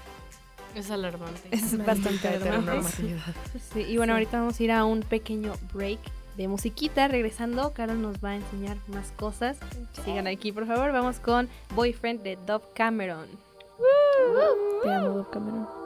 Es 0.74 0.90
alarmante. 0.90 1.40
Es 1.50 1.76
bastante 1.84 2.28
alarmante. 2.28 2.48
heteronormatividad. 2.48 3.34
Sí, 3.72 3.80
y 3.82 3.96
bueno, 3.96 4.14
ahorita 4.14 4.40
vamos 4.40 4.58
a 4.58 4.62
ir 4.62 4.72
a 4.72 4.84
un 4.84 5.00
pequeño 5.00 5.52
break 5.72 6.00
de 6.36 6.48
musiquita. 6.48 7.06
Regresando, 7.08 7.72
Carol 7.72 8.02
nos 8.02 8.16
va 8.18 8.30
a 8.30 8.36
enseñar 8.36 8.76
más 8.88 9.12
cosas. 9.12 9.58
Sigan 10.04 10.26
aquí, 10.26 10.50
por 10.50 10.66
favor. 10.66 10.92
Vamos 10.92 11.20
con 11.20 11.48
Boyfriend 11.74 12.22
de 12.22 12.36
Dove 12.44 12.64
Cameron. 12.74 13.28
Te 14.82 14.90
amo, 14.90 15.08
Dove 15.08 15.30
Cameron. 15.30 15.83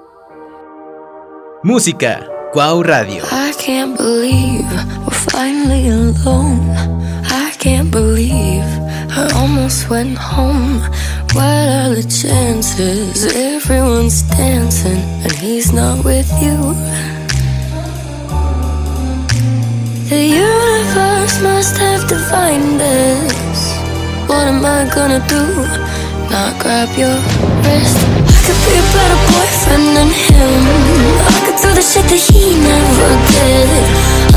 Música, 1.65 2.25
Cuau 2.53 2.85
Radio. 2.85 3.25
I 3.33 3.53
can't 3.59 3.97
believe 3.97 4.63
we're 5.05 5.11
finally 5.11 5.89
alone. 5.89 6.71
I 7.27 7.51
can't 7.59 7.91
believe 7.91 8.63
I 9.11 9.29
almost 9.35 9.91
went 9.91 10.17
home. 10.17 10.79
What 11.35 11.43
are 11.43 11.95
the 11.97 12.07
chances? 12.07 13.27
Everyone's 13.35 14.23
dancing 14.23 15.03
and 15.25 15.33
he's 15.33 15.73
not 15.73 16.05
with 16.05 16.31
you. 16.41 16.57
The 20.15 20.25
universe 20.31 21.43
must 21.43 21.77
have 21.79 22.07
divined 22.07 22.81
us. 22.81 23.75
What 24.29 24.47
am 24.47 24.65
I 24.65 24.89
gonna 24.95 25.27
do? 25.27 25.43
Not 26.31 26.63
grab 26.63 26.97
your 26.97 27.19
wrist. 27.67 28.28
I 28.49 28.51
could 28.51 28.65
be 28.65 28.79
a 28.79 28.87
better 28.97 29.21
boyfriend 29.29 29.87
than 29.95 30.09
him. 30.09 30.63
I 31.21 31.39
could 31.45 31.61
do 31.61 31.69
the 31.77 31.85
shit 31.85 32.09
that 32.09 32.17
he 32.17 32.57
never 32.57 33.11
did. 33.29 33.85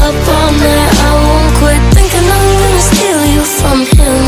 Up 0.03 0.11
all 0.35 0.51
night, 0.51 0.91
I 1.07 1.11
won't 1.15 1.51
quit 1.55 1.79
thinking 1.95 2.19
I'm 2.19 2.47
gonna 2.59 2.83
steal 2.91 3.23
you 3.31 3.39
from 3.39 3.87
him. 3.87 4.19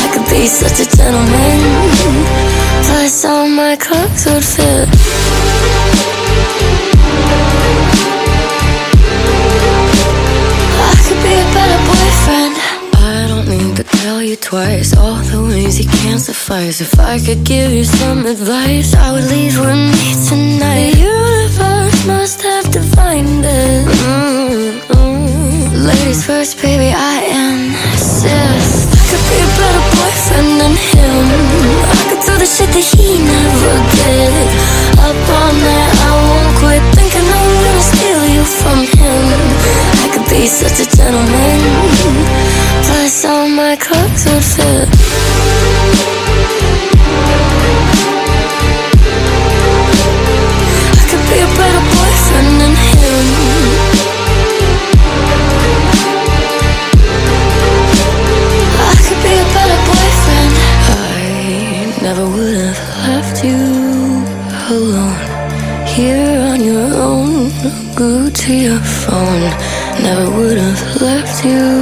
I 0.00 0.16
could 0.16 0.24
be 0.32 0.46
such 0.46 0.80
a 0.80 0.88
gentleman. 0.96 1.60
Plus, 2.88 3.26
all 3.26 3.48
my 3.48 3.76
clothes 3.76 4.24
would 4.24 4.42
fit. 4.42 4.88
Tell 14.12 14.22
you 14.22 14.36
twice 14.36 14.94
all 14.96 15.20
the 15.32 15.40
ways 15.48 15.80
you 15.80 15.88
can't 15.88 16.20
suffice. 16.20 16.80
If 16.82 17.00
I 17.00 17.18
could 17.18 17.44
give 17.44 17.70
you 17.72 17.84
some 17.84 18.26
advice, 18.26 18.94
I 18.94 19.08
would 19.12 19.26
leave 19.34 19.56
with 19.58 19.82
me 19.94 20.08
tonight. 20.28 20.92
The 20.92 21.08
universe 21.16 22.00
must 22.12 22.42
have. 22.42 22.62
Mm, 24.02 24.80
mm. 24.92 25.86
Ladies 25.88 26.26
first, 26.26 26.60
baby, 26.60 26.90
I 26.92 27.14
insist. 27.40 28.84
I 28.92 29.02
could 29.08 29.24
be 29.32 29.38
a 29.48 29.50
better 29.60 29.84
boyfriend 29.96 30.50
than 30.60 30.74
him. 30.90 31.26
I 31.92 32.02
could 32.08 32.22
do 32.28 32.34
the 32.42 32.48
shit 32.54 32.70
that 32.76 32.86
he 32.92 33.08
never 33.32 33.74
did. 33.96 34.48
Up 35.08 35.20
all 35.38 35.52
night, 35.68 35.92
I 36.08 36.12
won't 36.28 36.52
quit 36.60 36.84
thinking 36.96 37.26
I'm 37.38 37.52
gonna 37.64 37.90
steal 37.92 38.24
you 38.36 38.44
from 38.60 38.78
him. 38.96 39.24
I 40.04 40.06
could 40.12 40.26
be 40.28 40.44
such 40.60 40.78
a 40.84 40.86
gentleman. 40.96 41.60
Plus, 42.86 43.24
all 43.24 43.31
my 43.72 43.78
clothes 43.78 44.26
would 44.26 44.44
fit. 44.44 44.88
never 62.02 62.26
would 62.28 62.56
have 62.56 62.80
left 63.08 63.42
you 63.42 63.56
alone. 64.68 65.86
Here 65.86 66.40
on 66.42 66.60
your 66.60 66.92
own 66.94 67.50
glued 67.94 68.34
to 68.34 68.54
your 68.54 68.80
phone. 68.80 69.40
Never 70.02 70.28
would 70.36 70.58
have 70.58 71.00
left 71.00 71.44
you 71.44 71.81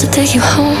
to 0.00 0.10
take 0.10 0.34
you 0.34 0.40
home. 0.40 0.76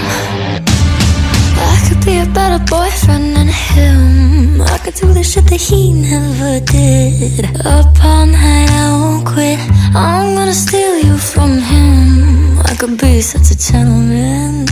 I 1.72 1.76
could 1.88 2.04
be 2.04 2.18
a 2.18 2.26
better 2.26 2.62
boyfriend 2.64 3.36
than 3.36 3.48
him. 3.48 4.60
I 4.60 4.76
could 4.78 4.94
do 4.94 5.12
the 5.14 5.22
shit 5.22 5.44
that 5.46 5.60
he 5.60 5.92
never 5.92 6.60
did. 6.60 7.44
Up 7.64 7.96
all 8.04 8.26
night, 8.26 8.68
I 8.68 8.86
won't 9.00 9.24
quit. 9.24 9.58
I'm 9.94 10.34
gonna 10.36 10.52
steal 10.52 10.98
you 10.98 11.16
from 11.16 11.52
him. 11.56 12.58
I 12.60 12.74
could 12.78 12.98
be 12.98 13.22
such 13.22 13.48
a 13.54 13.56
gentleman. 13.56 14.66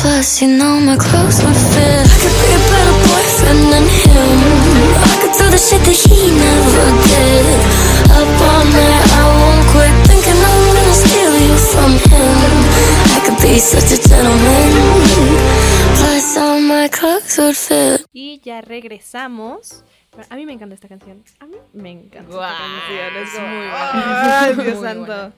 Plus, 0.00 0.42
you 0.42 0.48
know 0.58 0.80
my 0.80 0.96
clothes 0.96 1.38
would 1.44 1.60
fit. 1.72 2.06
I 2.10 2.16
could 2.22 2.36
be 2.42 2.50
a 2.58 2.62
better 2.72 2.96
boyfriend 3.06 3.62
than 3.72 3.86
him. 4.02 4.38
I 4.98 5.14
could 5.20 5.34
do 5.38 5.46
the 5.54 5.60
shit 5.66 5.82
that 5.86 5.98
he 6.04 6.18
never 6.44 6.86
did. 7.06 7.46
Up 8.18 8.40
all 8.50 8.64
night, 8.74 9.03
Y 18.12 18.40
ya 18.40 18.60
regresamos. 18.60 19.84
A 20.28 20.34
mí 20.34 20.44
me 20.44 20.54
encanta 20.54 20.74
esta 20.74 20.88
canción. 20.88 21.22
A 21.38 21.46
mí 21.46 21.56
me 21.72 21.92
encanta 21.92 22.34
Guau, 22.34 22.50
esta 22.50 22.64
canción. 22.64 23.16
Es 23.16 23.32
es 23.32 23.40
muy 23.40 23.56
buena. 23.58 24.40
Ay, 24.40 24.54
Dios 24.54 24.66
Muy 24.76 24.84
santo. 24.84 25.06
buena. 25.06 25.32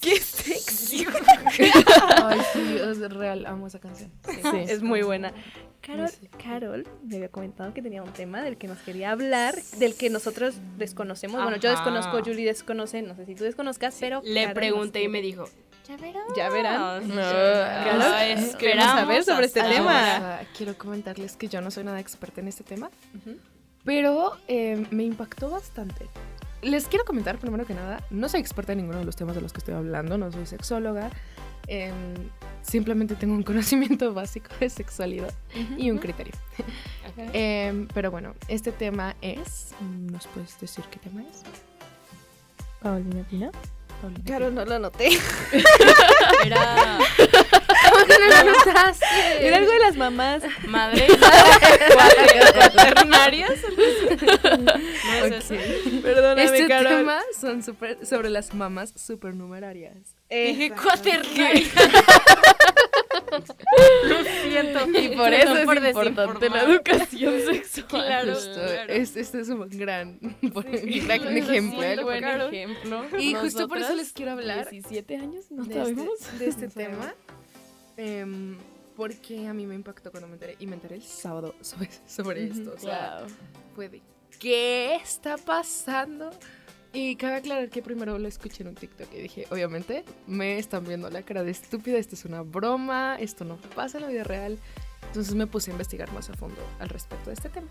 Qué 0.00 0.20
sexy. 0.20 1.06
Ay, 2.22 2.38
sí, 2.52 2.78
es 2.80 3.12
real, 3.12 3.46
amo 3.46 3.66
esa 3.66 3.80
canción. 3.80 4.12
Sí. 4.24 4.58
Es 4.68 4.80
muy 4.80 5.02
buena. 5.02 5.32
Carol. 5.80 6.10
Carol 6.42 6.88
me 7.02 7.16
había 7.16 7.28
comentado 7.28 7.74
que 7.74 7.82
tenía 7.82 8.02
un 8.04 8.12
tema 8.12 8.42
del 8.42 8.56
que 8.56 8.68
nos 8.68 8.78
quería 8.78 9.10
hablar, 9.10 9.60
del 9.78 9.96
que 9.96 10.10
nosotros 10.10 10.54
desconocemos. 10.78 11.42
Bueno, 11.42 11.56
yo 11.58 11.70
desconozco, 11.70 12.18
Julie 12.24 12.44
desconoce, 12.44 13.02
no 13.02 13.16
sé 13.16 13.26
si 13.26 13.34
tú 13.34 13.42
desconozcas, 13.44 13.96
pero 13.98 14.20
Le 14.24 14.42
Carol 14.42 14.54
pregunté 14.54 15.02
y 15.02 15.08
me 15.08 15.20
dijo, 15.20 15.48
ya 15.86 15.96
verán. 15.96 16.22
Ya 16.36 16.48
verán. 16.48 17.08
Carol, 17.08 18.00
Carol, 18.00 18.56
queremos 18.58 18.84
saber 18.84 19.24
sobre 19.24 19.46
este 19.46 19.62
tema. 19.62 20.16
Ahora, 20.16 20.46
quiero 20.56 20.76
comentarles 20.76 21.36
que 21.36 21.48
yo 21.48 21.60
no 21.60 21.70
soy 21.70 21.84
nada 21.84 22.00
experta 22.00 22.40
en 22.40 22.48
este 22.48 22.64
tema, 22.64 22.90
pero 23.84 24.32
eh, 24.48 24.86
me 24.90 25.04
impactó 25.04 25.50
bastante. 25.50 26.08
Les 26.62 26.86
quiero 26.88 27.04
comentar, 27.04 27.38
primero 27.38 27.66
que 27.66 27.74
nada, 27.74 28.02
no 28.10 28.28
soy 28.28 28.40
experta 28.40 28.72
en 28.72 28.78
ninguno 28.78 28.98
de 28.98 29.04
los 29.04 29.14
temas 29.14 29.36
de 29.36 29.42
los 29.42 29.52
que 29.52 29.58
estoy 29.58 29.74
hablando, 29.74 30.18
no 30.18 30.32
soy 30.32 30.46
sexóloga, 30.46 31.10
em, 31.68 31.94
simplemente 32.62 33.14
tengo 33.14 33.34
un 33.34 33.42
conocimiento 33.44 34.12
básico 34.14 34.50
de 34.58 34.68
sexualidad 34.70 35.32
y 35.76 35.90
un 35.90 35.98
criterio. 35.98 36.34
Em, 37.32 37.88
pero 37.94 38.10
bueno, 38.10 38.34
este 38.46 38.72
tema 38.72 39.16
es, 39.22 39.74
¿nos 39.80 40.26
puedes 40.26 40.60
decir 40.60 40.84
qué 40.90 40.98
tema 40.98 41.22
es? 41.22 41.44
Paulina 42.82 43.22
Pina. 43.30 43.50
Paulina? 44.00 44.22
Carol, 44.26 44.54
no 44.54 44.64
lo 44.64 44.78
noté. 44.78 45.08
Era 46.44 46.98
¿Cómo 47.90 48.04
que 48.06 48.18
no 48.18 48.44
lo 48.44 48.52
notaste? 48.52 49.06
Era 49.40 49.56
algo 49.58 49.70
de 49.72 49.78
las 49.78 49.96
mamás. 49.96 50.42
Madre 50.66 51.06
cuater- 51.08 52.72
cuaternarias. 52.74 53.52
No 54.52 55.26
es 55.26 55.50
eso. 55.50 55.54
Perdóname, 56.02 56.44
Este 56.44 56.66
Carol. 56.66 56.88
tema 56.98 57.20
son 57.38 57.62
super- 57.62 58.04
sobre 58.06 58.30
las 58.30 58.52
mamás 58.54 58.92
supernumerarias. 58.96 59.96
Dije 60.30 60.70
cuaternaria. 60.72 61.66
Lo 64.08 64.24
siento. 64.42 64.86
Y 64.98 65.16
por 65.16 65.32
eso 65.32 65.56
es 65.56 65.64
por 65.66 65.76
importante 66.06 66.50
la 66.50 66.62
educación 66.62 67.34
sexual. 67.64 67.86
Claro, 68.06 68.34
Justo, 68.34 68.52
claro. 68.54 68.92
es- 68.92 69.16
este 69.16 69.40
es 69.40 69.48
un 69.48 69.68
gran, 69.70 70.18
gran 70.42 71.24
lo 71.24 71.30
ejemplo. 71.30 72.04
buen. 72.04 73.20
Y 73.20 73.34
justo 73.34 73.68
por 73.68 73.78
eso 73.78 73.94
les 73.94 74.12
quiero 74.12 74.32
hablar 74.32 74.68
17 74.70 75.16
años, 75.16 75.50
no 75.50 75.64
de 75.64 75.74
sabemos. 75.74 76.06
este, 76.20 76.38
de 76.38 76.46
este 76.50 76.68
tema. 76.68 77.14
em, 77.96 78.56
porque 78.96 79.46
a 79.46 79.52
mí 79.52 79.66
me 79.66 79.74
impactó 79.74 80.10
cuando 80.10 80.26
me 80.28 80.34
enteré. 80.34 80.56
Y 80.58 80.66
me 80.66 80.74
enteré 80.74 80.94
el 80.96 81.02
sábado 81.02 81.54
sobre, 81.60 81.90
sobre 82.06 82.44
esto. 82.44 82.72
O 82.74 82.78
sea, 82.78 83.18
Wow. 83.20 83.28
fue 83.74 83.88
de, 83.90 84.02
¿qué 84.38 84.94
está 84.96 85.36
pasando? 85.36 86.30
Y 86.96 87.16
cabe 87.16 87.34
aclarar 87.34 87.68
que 87.68 87.82
primero 87.82 88.18
lo 88.18 88.26
escuché 88.26 88.62
en 88.62 88.70
un 88.70 88.74
TikTok 88.74 89.12
y 89.12 89.18
dije, 89.18 89.46
obviamente, 89.50 90.02
me 90.26 90.58
están 90.58 90.82
viendo 90.82 91.10
la 91.10 91.20
cara 91.20 91.42
de 91.42 91.50
estúpida, 91.50 91.98
esto 91.98 92.14
es 92.14 92.24
una 92.24 92.40
broma, 92.40 93.18
esto 93.20 93.44
no 93.44 93.58
pasa 93.74 93.98
en 93.98 94.04
la 94.04 94.08
vida 94.08 94.24
real. 94.24 94.58
Entonces 95.08 95.34
me 95.34 95.46
puse 95.46 95.70
a 95.70 95.72
investigar 95.72 96.10
más 96.14 96.30
a 96.30 96.32
fondo 96.32 96.56
al 96.78 96.88
respecto 96.88 97.28
de 97.28 97.34
este 97.34 97.50
tema. 97.50 97.68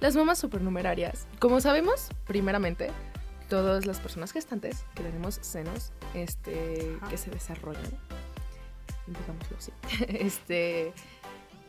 Las 0.00 0.16
mamás 0.16 0.38
supernumerarias. 0.38 1.26
Como 1.38 1.60
sabemos, 1.60 2.08
primeramente, 2.26 2.88
todas 3.50 3.84
las 3.84 4.00
personas 4.00 4.32
gestantes 4.32 4.86
que 4.94 5.02
tenemos 5.02 5.38
senos 5.42 5.92
este, 6.14 6.96
que 7.10 7.18
se 7.18 7.30
desarrollan, 7.30 7.92
digámoslo 9.06 9.58
así, 9.58 9.72
este, 10.08 10.94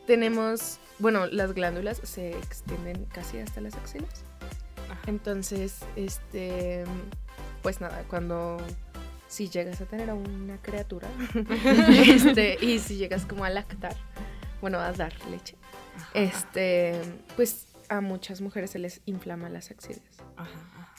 tenemos, 0.06 0.78
bueno, 0.98 1.26
las 1.26 1.52
glándulas 1.52 2.00
se 2.02 2.30
extienden 2.30 3.04
casi 3.12 3.36
hasta 3.40 3.60
las 3.60 3.74
axilas. 3.74 4.24
Entonces, 5.06 5.80
este, 5.96 6.84
pues 7.62 7.80
nada, 7.80 8.04
cuando 8.08 8.58
si 9.28 9.48
llegas 9.48 9.80
a 9.80 9.86
tener 9.86 10.10
a 10.10 10.14
una 10.14 10.60
criatura, 10.62 11.08
este, 11.90 12.56
y 12.64 12.78
si 12.78 12.96
llegas 12.96 13.26
como 13.26 13.44
a 13.44 13.50
lactar, 13.50 13.96
bueno, 14.60 14.78
a 14.78 14.92
dar 14.92 15.12
leche, 15.30 15.56
este, 16.14 17.00
pues 17.36 17.66
a 17.88 18.00
muchas 18.00 18.40
mujeres 18.40 18.70
se 18.70 18.78
les 18.78 19.00
inflama 19.06 19.48
las 19.48 19.70
axilas. 19.70 20.02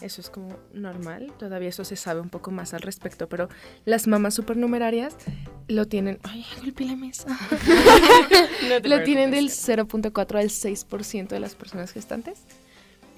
Eso 0.01 0.21
es 0.21 0.29
como 0.29 0.57
normal, 0.73 1.33
todavía 1.37 1.69
eso 1.69 1.83
se 1.83 1.97
sabe 1.97 2.21
un 2.21 2.29
poco 2.29 2.51
más 2.51 2.73
al 2.73 2.81
respecto, 2.81 3.27
pero 3.27 3.49
las 3.85 4.07
mamás 4.07 4.33
supernumerarias 4.33 5.15
lo 5.67 5.87
tienen, 5.87 6.19
ay, 6.23 6.45
golpeé 6.61 6.87
la 6.87 6.95
mesa. 6.95 7.27
No 8.69 8.79
lo 8.83 9.03
tienen 9.03 9.31
del 9.31 9.47
preocupes. 9.47 10.13
0.4 10.13 10.39
al 10.39 10.49
6% 10.49 11.27
de 11.29 11.39
las 11.39 11.55
personas 11.55 11.91
gestantes. 11.91 12.41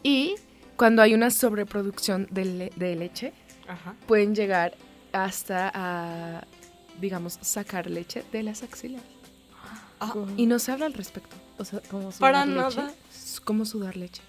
Y 0.03 0.35
cuando 0.81 1.03
hay 1.03 1.13
una 1.13 1.29
sobreproducción 1.29 2.27
de, 2.31 2.45
le- 2.45 2.71
de 2.75 2.95
leche, 2.95 3.33
Ajá. 3.67 3.93
pueden 4.07 4.33
llegar 4.33 4.73
hasta 5.13 5.71
a, 5.75 6.43
digamos, 7.00 7.38
sacar 7.41 7.88
leche 7.88 8.23
de 8.31 8.41
las 8.41 8.63
axilas. 8.63 9.03
Ah, 10.00 10.15
Y 10.38 10.47
no 10.47 10.57
se 10.57 10.71
habla 10.71 10.88
al 10.88 10.93
respecto. 10.93 11.35
O 11.59 11.65
sea, 11.65 11.81
como 11.91 12.09
Para 12.13 12.45
sudar 12.45 12.47
leche. 12.65 12.81
nada. 12.81 12.93
Es 13.13 13.39
como 13.39 13.65
sudar 13.65 13.95
leche. 13.95 14.23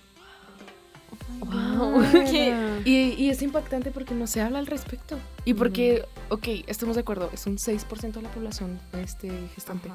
Wow. 1.41 2.03
¿Qué? 2.31 2.55
Y, 2.85 3.15
y 3.17 3.31
es 3.31 3.41
impactante 3.41 3.91
porque 3.91 4.13
no 4.15 4.27
se 4.27 4.43
habla 4.43 4.59
al 4.59 4.67
respecto. 4.67 5.19
Y 5.47 5.55
porque, 5.55 6.05
ok, 6.29 6.49
estamos 6.67 6.97
de 6.97 7.01
acuerdo, 7.01 7.31
es 7.33 7.47
un 7.47 7.57
6% 7.57 8.13
de 8.13 8.21
la 8.23 8.31
población 8.31 8.79
este, 8.93 9.31
gestante. 9.55 9.89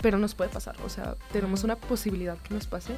Pero 0.00 0.16
nos 0.16 0.34
puede 0.34 0.48
pasar. 0.48 0.74
O 0.86 0.88
sea, 0.88 1.16
tenemos 1.32 1.64
una 1.64 1.76
posibilidad 1.76 2.38
que 2.38 2.54
nos 2.54 2.66
pase. 2.66 2.94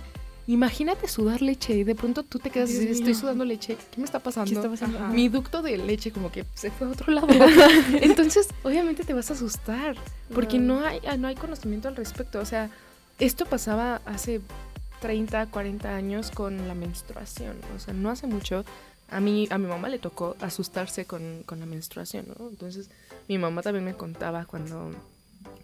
Imagínate 0.46 1.08
sudar 1.08 1.40
leche 1.40 1.74
y 1.74 1.84
de 1.84 1.94
pronto 1.94 2.22
tú 2.22 2.38
te 2.38 2.50
quedas 2.50 2.68
así, 2.68 2.88
estoy 2.88 3.14
sudando 3.14 3.44
leche. 3.44 3.76
¿Qué 3.90 3.98
me 3.98 4.04
está 4.04 4.18
pasando? 4.18 4.50
¿Qué 4.50 4.56
está 4.56 4.68
pasando? 4.68 4.98
Ajá. 4.98 5.08
Mi 5.08 5.28
ducto 5.28 5.62
de 5.62 5.78
leche 5.78 6.10
como 6.10 6.30
que 6.30 6.44
se 6.54 6.70
fue 6.70 6.86
a 6.86 6.90
otro 6.90 7.12
lado. 7.12 7.28
Entonces, 8.00 8.48
obviamente 8.62 9.04
te 9.04 9.14
vas 9.14 9.30
a 9.30 9.34
asustar 9.34 9.96
porque 10.34 10.58
no 10.58 10.84
hay, 10.84 11.00
no 11.18 11.28
hay 11.28 11.34
conocimiento 11.34 11.88
al 11.88 11.96
respecto. 11.96 12.40
O 12.40 12.44
sea, 12.44 12.70
esto 13.18 13.46
pasaba 13.46 14.02
hace 14.04 14.42
30, 15.00 15.46
40 15.46 15.94
años 15.94 16.30
con 16.30 16.66
la 16.68 16.74
menstruación. 16.74 17.56
O 17.76 17.78
sea, 17.78 17.94
no 17.94 18.10
hace 18.10 18.26
mucho. 18.26 18.64
A 19.10 19.20
mí, 19.20 19.46
a 19.50 19.58
mi 19.58 19.66
mamá 19.66 19.88
le 19.88 19.98
tocó 19.98 20.36
asustarse 20.40 21.04
con, 21.04 21.42
con 21.44 21.60
la 21.60 21.66
menstruación, 21.66 22.26
¿no? 22.26 22.48
Entonces, 22.48 22.90
mi 23.28 23.38
mamá 23.38 23.62
también 23.62 23.84
me 23.84 23.94
contaba 23.94 24.44
cuando, 24.46 24.90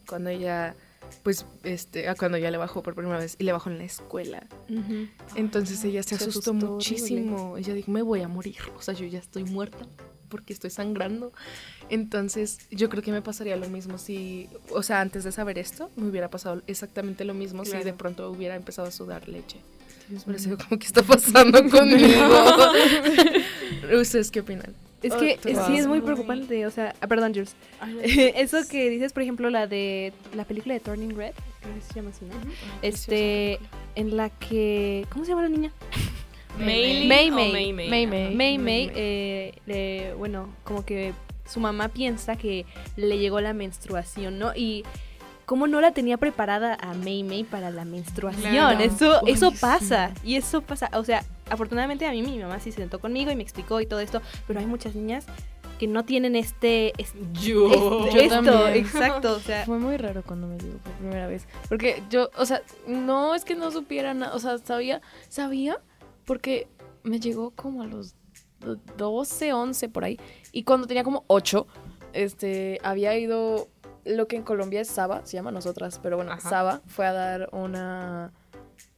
cuando 0.06 0.30
ella, 0.30 0.74
pues, 1.22 1.44
este, 1.64 2.08
ah, 2.08 2.14
cuando 2.14 2.38
ya 2.38 2.50
le 2.50 2.56
bajó 2.58 2.82
por 2.82 2.94
primera 2.94 3.18
vez 3.18 3.36
y 3.38 3.44
le 3.44 3.52
bajó 3.52 3.70
en 3.70 3.78
la 3.78 3.84
escuela. 3.84 4.46
Entonces 5.34 5.82
ella 5.84 6.02
se, 6.02 6.10
se 6.10 6.14
asustó, 6.16 6.50
asustó 6.50 6.54
muchísimo. 6.54 7.56
Ella 7.58 7.74
dijo, 7.74 7.90
me 7.90 8.02
voy 8.02 8.22
a 8.22 8.28
morir. 8.28 8.56
O 8.76 8.82
sea, 8.82 8.94
yo 8.94 9.06
ya 9.06 9.18
estoy 9.18 9.44
muerta 9.44 9.86
porque 10.28 10.52
estoy 10.52 10.70
sangrando. 10.70 11.32
Entonces, 11.88 12.58
yo 12.70 12.88
creo 12.88 13.02
que 13.02 13.10
me 13.10 13.20
pasaría 13.20 13.56
lo 13.56 13.68
mismo 13.68 13.98
si, 13.98 14.48
o 14.70 14.82
sea, 14.84 15.00
antes 15.00 15.24
de 15.24 15.32
saber 15.32 15.58
esto, 15.58 15.90
me 15.96 16.08
hubiera 16.08 16.30
pasado 16.30 16.62
exactamente 16.68 17.24
lo 17.24 17.34
mismo 17.34 17.64
si 17.64 17.72
Claro. 17.72 17.84
de 17.84 17.92
pronto 17.94 18.30
hubiera 18.30 18.54
empezado 18.54 18.86
a 18.86 18.92
sudar 18.92 19.28
leche. 19.28 19.58
Por 20.24 20.34
eso 20.36 20.56
como 20.56 20.78
que 20.78 20.86
está 20.86 21.02
pasando 21.02 21.58
conmigo. 21.70 22.28
¿Ustedes 24.00 24.30
qué 24.30 24.40
opinan? 24.40 24.74
Es 25.02 25.14
que 25.14 25.38
Oh, 25.56 25.66
sí 25.66 25.76
es 25.78 25.86
muy 25.86 26.00
preocupante, 26.00 26.66
o 26.66 26.70
sea, 26.70 26.94
ah, 27.00 27.06
perdón, 27.06 27.32
Jules. 27.32 27.54
Eso 28.02 28.58
que 28.68 28.90
dices, 28.90 29.12
por 29.12 29.22
ejemplo, 29.22 29.48
la 29.50 29.66
de 29.66 30.12
la 30.34 30.44
película 30.44 30.74
de 30.74 30.80
Turning 30.80 31.16
Red, 31.16 31.32
creo 31.60 31.74
que 31.74 31.80
se 31.80 31.94
llama 31.94 32.10
así, 32.10 32.24
¿no? 32.26 32.34
Este, 32.82 33.58
en 33.94 34.16
la 34.16 34.28
que, 34.30 35.06
¿cómo 35.10 35.24
se 35.24 35.30
llama 35.30 35.42
la 35.42 35.48
niña? 35.48 35.72
May 36.58 37.06
May. 37.06 37.30
May 37.30 37.72
May. 37.72 38.34
May 38.34 38.58
May. 38.58 38.90
Eh, 38.94 40.14
bueno, 40.18 40.54
como 40.64 40.84
que 40.84 41.12
su 41.48 41.60
mamá 41.60 41.88
piensa 41.88 42.36
que 42.36 42.66
le 42.96 43.18
llegó 43.18 43.40
la 43.40 43.52
menstruación, 43.52 44.38
¿no? 44.38 44.52
Y 44.54 44.84
cómo 45.50 45.66
no 45.66 45.80
la 45.80 45.90
tenía 45.90 46.16
preparada 46.16 46.78
a 46.80 46.94
May 46.94 47.24
May 47.24 47.42
para 47.42 47.72
la 47.72 47.84
menstruación. 47.84 48.52
Claro. 48.52 48.78
Eso, 48.78 49.26
eso 49.26 49.50
sí. 49.50 49.56
pasa. 49.60 50.12
Y 50.22 50.36
eso 50.36 50.62
pasa. 50.62 50.88
O 50.94 51.02
sea, 51.02 51.24
afortunadamente 51.50 52.06
a 52.06 52.12
mí 52.12 52.22
mi 52.22 52.38
mamá 52.38 52.60
sí 52.60 52.70
se 52.70 52.76
sentó 52.76 53.00
conmigo 53.00 53.32
y 53.32 53.34
me 53.34 53.42
explicó 53.42 53.80
y 53.80 53.86
todo 53.86 53.98
esto. 53.98 54.22
Pero 54.46 54.60
hay 54.60 54.66
muchas 54.66 54.94
niñas 54.94 55.26
que 55.80 55.88
no 55.88 56.04
tienen 56.04 56.36
este, 56.36 56.92
es- 57.02 57.14
Yo. 57.32 57.66
este- 57.66 58.14
Yo 58.14 58.20
esto, 58.20 58.34
también. 58.44 58.74
exacto. 58.86 59.32
O 59.34 59.40
sea, 59.40 59.64
Fue 59.66 59.80
muy 59.80 59.96
raro 59.96 60.22
cuando 60.22 60.46
me 60.46 60.56
llegó 60.56 60.78
por 60.78 60.92
primera 60.92 61.26
vez. 61.26 61.48
Porque 61.68 62.00
yo, 62.10 62.30
o 62.38 62.46
sea, 62.46 62.62
no 62.86 63.34
es 63.34 63.44
que 63.44 63.56
no 63.56 63.72
supiera 63.72 64.14
nada. 64.14 64.36
O 64.36 64.38
sea, 64.38 64.56
sabía, 64.58 65.00
sabía, 65.28 65.80
porque 66.26 66.68
me 67.02 67.18
llegó 67.18 67.50
como 67.56 67.82
a 67.82 67.86
los 67.88 68.14
do- 68.60 68.78
12, 68.96 69.52
11 69.52 69.88
por 69.88 70.04
ahí. 70.04 70.16
Y 70.52 70.62
cuando 70.62 70.86
tenía 70.86 71.02
como 71.02 71.24
8, 71.26 71.66
este, 72.12 72.78
había 72.84 73.18
ido 73.18 73.68
lo 74.10 74.28
que 74.28 74.36
en 74.36 74.42
Colombia 74.42 74.80
es 74.80 74.88
Saba, 74.88 75.24
se 75.24 75.36
llama 75.36 75.50
nosotras, 75.50 76.00
pero 76.02 76.16
bueno, 76.16 76.32
Ajá. 76.32 76.48
Saba 76.48 76.80
fue 76.86 77.06
a 77.06 77.12
dar 77.12 77.48
una 77.52 78.32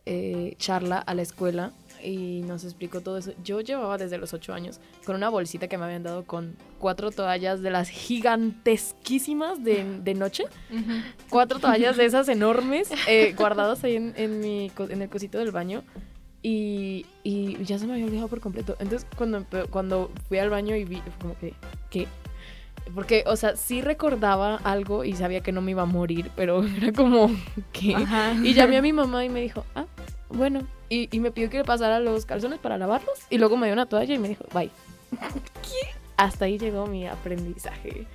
eh, 0.04 0.54
charla 0.58 0.98
a 0.98 1.14
la 1.14 1.22
escuela 1.22 1.72
y 2.02 2.42
nos 2.46 2.64
explicó 2.64 3.00
todo 3.00 3.18
eso. 3.18 3.32
Yo 3.44 3.60
llevaba 3.60 3.98
desde 3.98 4.18
los 4.18 4.32
8 4.34 4.52
años 4.52 4.80
con 5.04 5.14
una 5.14 5.28
bolsita 5.28 5.68
que 5.68 5.78
me 5.78 5.84
habían 5.84 6.02
dado 6.02 6.24
con 6.24 6.56
cuatro 6.78 7.10
toallas 7.10 7.62
de 7.62 7.70
las 7.70 7.88
gigantesquísimas 7.88 9.62
de, 9.62 10.00
de 10.00 10.14
noche. 10.14 10.44
Cuatro 11.30 11.60
toallas 11.60 11.96
de 11.96 12.04
esas 12.04 12.28
enormes 12.28 12.90
eh, 13.08 13.34
guardadas 13.36 13.84
ahí 13.84 13.96
en, 13.96 14.14
en 14.16 14.40
mi, 14.40 14.72
en 14.76 15.02
el 15.02 15.08
cosito 15.08 15.38
del 15.38 15.52
baño. 15.52 15.84
Y, 16.42 17.06
y 17.22 17.62
ya 17.64 17.78
se 17.78 17.86
me 17.86 17.92
había 17.92 18.06
olvidado 18.06 18.26
por 18.26 18.40
completo. 18.40 18.74
Entonces, 18.80 19.06
cuando, 19.16 19.46
cuando 19.70 20.10
fui 20.28 20.38
al 20.38 20.50
baño 20.50 20.74
y 20.74 20.84
vi, 20.84 21.00
como 21.20 21.38
que, 21.38 21.54
¿qué? 21.88 22.08
Porque, 22.94 23.24
o 23.26 23.36
sea, 23.36 23.56
sí 23.56 23.80
recordaba 23.80 24.56
algo 24.64 25.04
y 25.04 25.14
sabía 25.14 25.40
que 25.40 25.52
no 25.52 25.62
me 25.62 25.70
iba 25.70 25.82
a 25.82 25.86
morir, 25.86 26.30
pero 26.36 26.62
era 26.76 26.92
como, 26.92 27.30
¿qué? 27.72 27.94
ajá. 27.94 28.34
Y 28.42 28.54
llamé 28.54 28.76
a 28.76 28.82
mi 28.82 28.92
mamá 28.92 29.24
y 29.24 29.28
me 29.28 29.40
dijo, 29.40 29.64
ah, 29.74 29.86
bueno. 30.28 30.62
Y, 30.88 31.08
y 31.10 31.20
me 31.20 31.30
pidió 31.30 31.48
que 31.48 31.58
le 31.58 31.64
pasara 31.64 32.00
los 32.00 32.26
calzones 32.26 32.58
para 32.58 32.76
lavarlos. 32.76 33.18
Y 33.30 33.38
luego 33.38 33.56
me 33.56 33.66
dio 33.66 33.72
una 33.72 33.86
toalla 33.86 34.14
y 34.14 34.18
me 34.18 34.28
dijo, 34.28 34.44
bye. 34.52 34.70
¿Qué? 35.62 35.98
Hasta 36.16 36.44
ahí 36.44 36.58
llegó 36.58 36.86
mi 36.86 37.06
aprendizaje. 37.06 38.06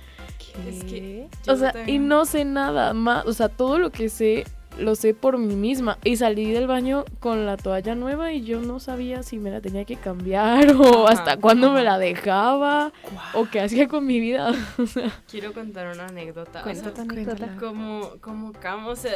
Es 0.66 0.82
que 0.84 1.28
O 1.46 1.56
sea, 1.56 1.72
y 1.86 1.98
no 1.98 2.24
sé 2.24 2.44
nada 2.44 2.92
más. 2.94 3.26
O 3.26 3.32
sea, 3.32 3.48
todo 3.48 3.78
lo 3.78 3.90
que 3.90 4.08
sé 4.08 4.44
lo 4.78 4.94
sé 4.94 5.14
por 5.14 5.38
mí 5.38 5.54
misma. 5.54 5.98
Y 6.04 6.16
salí 6.16 6.50
del 6.50 6.66
baño 6.66 7.04
con 7.20 7.46
la 7.46 7.56
toalla 7.56 7.94
nueva 7.94 8.32
y 8.32 8.42
yo 8.42 8.60
no 8.60 8.80
sabía 8.80 9.22
si 9.22 9.38
me 9.38 9.50
la 9.50 9.60
tenía 9.60 9.84
que 9.84 9.96
cambiar 9.96 10.72
o 10.76 11.06
Ajá, 11.06 11.12
hasta 11.12 11.36
cuándo 11.36 11.70
me 11.72 11.82
la 11.82 11.98
dejaba 11.98 12.92
o 13.34 13.46
qué 13.50 13.60
hacía 13.60 13.88
con 13.88 14.06
mi 14.06 14.20
vida. 14.20 14.52
Quiero 15.30 15.52
contar 15.52 15.92
una 15.94 16.06
anécdota. 16.06 16.64
o 16.64 16.74
sea, 16.74 16.92
anécdota. 16.96 17.56
como, 17.58 18.12
como 18.20 18.52
Cam, 18.52 18.86
o 18.86 18.96
sea, 18.96 19.12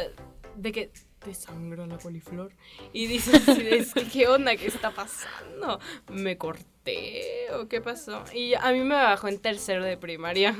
de 0.55 0.71
que 0.71 0.91
te 1.23 1.33
sangra 1.33 1.87
la 1.87 1.97
coliflor. 1.97 2.51
Y 2.91 3.07
dices, 3.07 3.47
es 3.47 3.93
que, 3.93 4.07
¿qué 4.07 4.27
onda? 4.27 4.55
¿Qué 4.55 4.67
está 4.67 4.91
pasando? 4.91 5.79
¿Me 6.11 6.37
corté 6.37 7.47
o 7.53 7.67
qué 7.67 7.81
pasó? 7.81 8.23
Y 8.33 8.53
a 8.55 8.71
mí 8.71 8.79
me 8.79 8.95
bajó 8.95 9.27
en 9.27 9.39
tercero 9.39 9.83
de 9.83 9.97
primaria. 9.97 10.55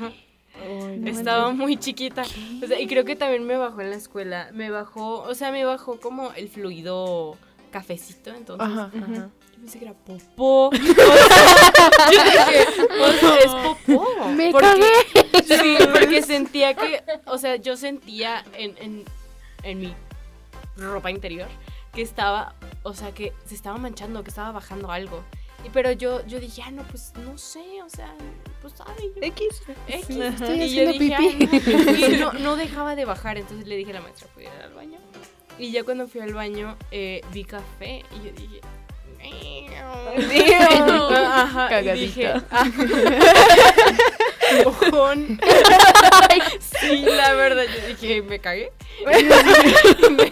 Estaba 1.04 1.50
muy 1.52 1.76
chiquita. 1.76 2.22
O 2.62 2.66
sea, 2.66 2.80
y 2.80 2.86
creo 2.86 3.04
que 3.04 3.16
también 3.16 3.46
me 3.46 3.56
bajó 3.56 3.80
en 3.80 3.90
la 3.90 3.96
escuela. 3.96 4.50
Me 4.52 4.70
bajó, 4.70 5.22
o 5.22 5.34
sea, 5.34 5.50
me 5.50 5.64
bajó 5.64 5.98
como 6.00 6.32
el 6.32 6.48
fluido 6.48 7.36
cafecito, 7.70 8.30
entonces. 8.30 8.66
Ajá, 8.66 8.90
Yo 8.94 9.02
ajá. 9.04 9.30
pensé 9.56 9.78
que 9.80 9.84
era 9.84 9.94
popó. 9.94 10.70
O 10.70 10.76
sea, 10.76 12.10
yo 12.10 12.24
dije, 12.24 12.66
o 13.00 13.12
sea, 13.12 13.36
es 13.38 13.52
popó. 13.86 14.28
Me 14.30 14.50
porque, 14.52 15.42
Sí, 15.44 15.76
porque 15.92 16.22
sentía 16.22 16.74
que, 16.74 17.02
o 17.26 17.38
sea, 17.38 17.56
yo 17.56 17.76
sentía 17.76 18.44
en, 18.54 18.76
en, 18.78 19.04
en 19.62 19.80
mi 19.80 19.94
ropa 20.76 21.10
interior 21.10 21.48
que 21.92 22.02
estaba, 22.02 22.54
o 22.82 22.94
sea, 22.94 23.12
que 23.12 23.32
se 23.46 23.54
estaba 23.54 23.76
manchando, 23.78 24.22
que 24.24 24.30
estaba 24.30 24.52
bajando 24.52 24.90
algo. 24.90 25.22
Y, 25.64 25.70
pero 25.70 25.92
yo, 25.92 26.24
yo 26.26 26.38
dije, 26.40 26.62
ah, 26.64 26.70
no, 26.70 26.82
pues 26.84 27.12
no 27.24 27.38
sé, 27.38 27.82
o 27.82 27.88
sea, 27.88 28.14
pues 28.60 28.74
yo- 28.74 28.84
X. 29.22 29.62
X. 29.88 30.08
estoy 30.10 30.62
y 30.62 30.74
yo 30.74 30.88
haciendo 30.90 30.92
dije, 30.92 30.98
pipí. 30.98 31.14
"Ay, 31.14 31.96
no". 31.96 32.06
Y 32.08 32.16
no, 32.18 32.32
no 32.34 32.56
dejaba 32.56 32.94
de 32.96 33.04
bajar, 33.04 33.38
entonces 33.38 33.66
le 33.66 33.76
dije 33.76 33.90
a 33.92 33.94
la 33.94 34.00
maestra, 34.02 34.28
¿puedo 34.34 34.46
ir 34.48 34.62
al 34.62 34.72
baño? 34.74 34.98
Y 35.58 35.70
ya 35.70 35.84
cuando 35.84 36.06
fui 36.08 36.20
al 36.20 36.34
baño, 36.34 36.76
eh, 36.90 37.20
vi 37.32 37.44
café 37.44 38.04
y 38.12 38.26
yo 38.26 38.32
dije... 38.32 38.60
Ajá, 41.34 41.80
y 41.80 41.98
dije, 41.98 42.26
ah, 42.50 42.64
mojón. 44.64 45.40
sí, 46.60 46.98
la 47.06 47.32
verdad, 47.34 47.64
yo 47.64 47.86
dije, 47.88 48.22
me 48.22 48.38
cagué. 48.38 48.70
Y 49.00 49.04
me- 50.10 50.30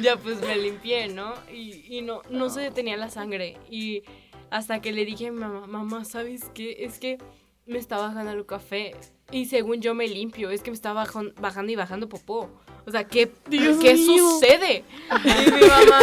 ya 0.00 0.16
pues 0.16 0.40
me 0.40 0.56
limpié, 0.56 1.08
¿no? 1.08 1.34
Y, 1.52 1.84
y 1.98 2.02
no, 2.02 2.22
no 2.30 2.48
se 2.50 2.60
detenía 2.62 2.96
la 2.96 3.10
sangre. 3.10 3.58
Y 3.70 4.02
hasta 4.50 4.80
que 4.80 4.92
le 4.92 5.04
dije 5.04 5.28
a 5.28 5.32
mi 5.32 5.38
mamá, 5.40 5.66
mamá, 5.66 6.04
¿sabes 6.04 6.44
qué? 6.54 6.76
Es 6.84 6.98
que 6.98 7.18
me 7.66 7.78
está 7.78 7.98
bajando 7.98 8.32
el 8.32 8.46
café. 8.46 8.94
Y 9.32 9.46
según 9.46 9.80
yo 9.80 9.94
me 9.94 10.08
limpio, 10.08 10.50
es 10.50 10.60
que 10.62 10.70
me 10.70 10.74
está 10.74 10.92
bajon- 10.92 11.34
bajando 11.40 11.70
y 11.70 11.76
bajando 11.76 12.08
popó. 12.08 12.50
O 12.86 12.90
sea, 12.90 13.04
¿qué, 13.04 13.30
¿qué 13.48 13.96
sucede? 13.96 14.82
Y 15.24 15.50
mi 15.52 15.60
mamá, 15.68 16.00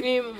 mi 0.00 0.20
mamá 0.20 0.38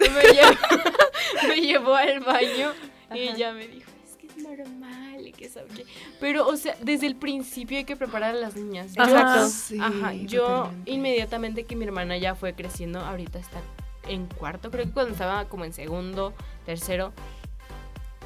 me, 0.00 0.22
llevó, 0.32 0.52
me 1.48 1.60
llevó 1.60 1.94
al 1.94 2.20
baño 2.20 2.72
y 3.14 3.18
ella 3.18 3.52
me 3.52 3.66
dijo, 3.68 3.90
es 4.04 4.16
que 4.16 4.26
es 4.26 4.36
normal 4.36 5.26
y 5.26 5.32
que 5.32 5.48
sabe 5.48 5.68
qué". 5.74 5.84
Pero, 6.20 6.46
o 6.46 6.56
sea, 6.56 6.76
desde 6.82 7.06
el 7.06 7.16
principio 7.16 7.78
hay 7.78 7.84
que 7.84 7.96
preparar 7.96 8.34
a 8.34 8.38
las 8.38 8.56
niñas. 8.56 8.92
Exacto. 8.96 9.48
Sí, 9.48 9.78
Ajá, 9.80 10.12
yo 10.14 10.46
totalmente. 10.46 10.90
inmediatamente 10.90 11.64
que 11.64 11.76
mi 11.76 11.84
hermana 11.84 12.16
ya 12.18 12.34
fue 12.34 12.54
creciendo, 12.54 13.00
ahorita 13.00 13.38
está 13.38 13.60
en 14.08 14.26
cuarto, 14.26 14.70
creo 14.70 14.84
que 14.84 14.92
cuando 14.92 15.12
estaba 15.12 15.46
como 15.46 15.64
en 15.64 15.72
segundo, 15.72 16.32
tercero, 16.64 17.12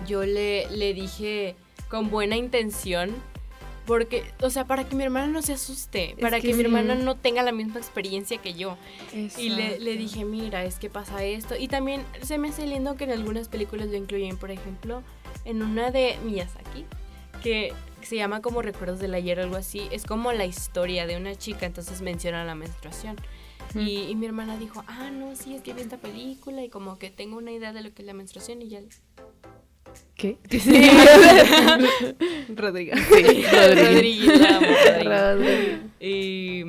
yo 0.07 0.25
le, 0.25 0.69
le 0.71 0.95
dije 0.95 1.57
con 1.89 2.11
buena 2.11 2.37
intención, 2.37 3.11
porque, 3.87 4.25
o 4.41 4.51
sea, 4.51 4.67
para 4.67 4.85
que 4.85 4.95
mi 4.95 5.03
hermana 5.03 5.27
no 5.27 5.43
se 5.43 5.53
asuste, 5.53 6.15
para 6.21 6.41
que, 6.41 6.49
que 6.49 6.55
mi 6.55 6.63
hermana 6.63 6.95
no 6.95 7.17
tenga 7.17 7.43
la 7.43 7.51
misma 7.51 7.79
experiencia 7.81 8.39
que 8.39 8.55
yo. 8.55 8.77
Y 9.13 9.49
le, 9.51 9.81
le 9.81 9.95
Exacto. 9.95 9.99
dije, 9.99 10.25
mira, 10.25 10.65
es 10.65 10.77
que 10.77 10.89
pasa 10.89 11.25
esto. 11.25 11.57
Y 11.59 11.67
también 11.67 12.05
se 12.23 12.39
me 12.39 12.51
hace 12.51 12.67
lindo 12.67 12.95
que 12.95 13.05
en 13.05 13.11
algunas 13.11 13.49
películas 13.49 13.89
lo 13.89 13.97
incluyen, 13.97 14.37
por 14.37 14.53
ejemplo, 14.53 15.03
en 15.45 15.63
una 15.63 15.91
de 15.91 16.17
Miyazaki, 16.25 16.85
que 17.43 17.73
se 18.03 18.17
llama 18.17 18.41
como 18.41 18.63
Recuerdos 18.63 19.01
del 19.01 19.15
Ayer 19.15 19.41
o 19.41 19.43
algo 19.43 19.57
así. 19.57 19.89
Es 19.91 20.05
como 20.05 20.31
la 20.33 20.45
historia 20.45 21.07
de 21.09 21.17
una 21.17 21.35
chica, 21.35 21.67
entonces 21.67 22.01
menciona 22.01 22.45
la 22.45 22.55
menstruación. 22.55 23.17
Y, 23.75 24.09
y 24.09 24.15
mi 24.15 24.27
hermana 24.27 24.57
dijo, 24.57 24.83
ah, 24.87 25.11
no, 25.11 25.37
sí, 25.37 25.55
es 25.55 25.63
que 25.63 25.73
vi 25.73 25.83
esta 25.83 25.99
película 25.99 26.63
y 26.65 26.69
como 26.69 26.99
que 26.99 27.11
tengo 27.11 27.37
una 27.37 27.53
idea 27.53 27.73
de 27.73 27.83
lo 27.83 27.95
que 27.95 28.03
es 28.03 28.07
la 28.07 28.15
menstruación 28.15 28.63
y 28.63 28.69
ya. 28.69 28.81
¿Qué? 30.15 30.37
Rodrigo. 32.55 32.95
Rodríguez, 32.95 33.53
Rodríguez. 33.53 35.05
Rodrigo. 35.05 35.79
Y, 35.99 36.65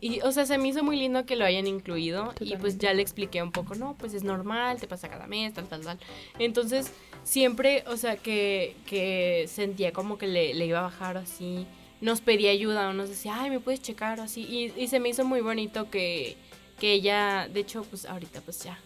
y, 0.00 0.20
o 0.22 0.32
sea, 0.32 0.46
se 0.46 0.58
me 0.58 0.68
hizo 0.68 0.82
muy 0.82 0.96
lindo 0.96 1.26
que 1.26 1.36
lo 1.36 1.44
hayan 1.44 1.66
incluido. 1.66 2.32
Y 2.40 2.56
pues 2.56 2.78
ya 2.78 2.92
le 2.94 3.02
expliqué 3.02 3.42
un 3.42 3.52
poco, 3.52 3.74
no, 3.74 3.96
pues 3.98 4.14
es 4.14 4.24
normal, 4.24 4.80
te 4.80 4.86
pasa 4.88 5.08
cada 5.08 5.26
mes, 5.26 5.54
tal, 5.54 5.66
tal, 5.68 5.82
tal. 5.82 5.98
Entonces, 6.38 6.92
siempre, 7.22 7.84
o 7.86 7.96
sea, 7.96 8.16
que, 8.16 8.76
que 8.86 9.44
sentía 9.48 9.92
como 9.92 10.18
que 10.18 10.26
le, 10.26 10.54
le 10.54 10.66
iba 10.66 10.80
a 10.80 10.82
bajar 10.82 11.16
así. 11.16 11.66
Nos 12.00 12.20
pedía 12.22 12.50
ayuda 12.50 12.88
o 12.88 12.92
nos 12.94 13.08
decía, 13.10 13.34
ay, 13.38 13.50
¿me 13.50 13.60
puedes 13.60 13.82
checar 13.82 14.20
o 14.20 14.22
así? 14.22 14.40
Y, 14.42 14.72
y 14.82 14.88
se 14.88 15.00
me 15.00 15.08
hizo 15.10 15.24
muy 15.24 15.40
bonito 15.42 15.90
que, 15.90 16.36
que 16.78 16.92
ella, 16.94 17.46
de 17.52 17.60
hecho, 17.60 17.82
pues 17.84 18.06
ahorita, 18.06 18.40
pues 18.40 18.62
ya, 18.64 18.78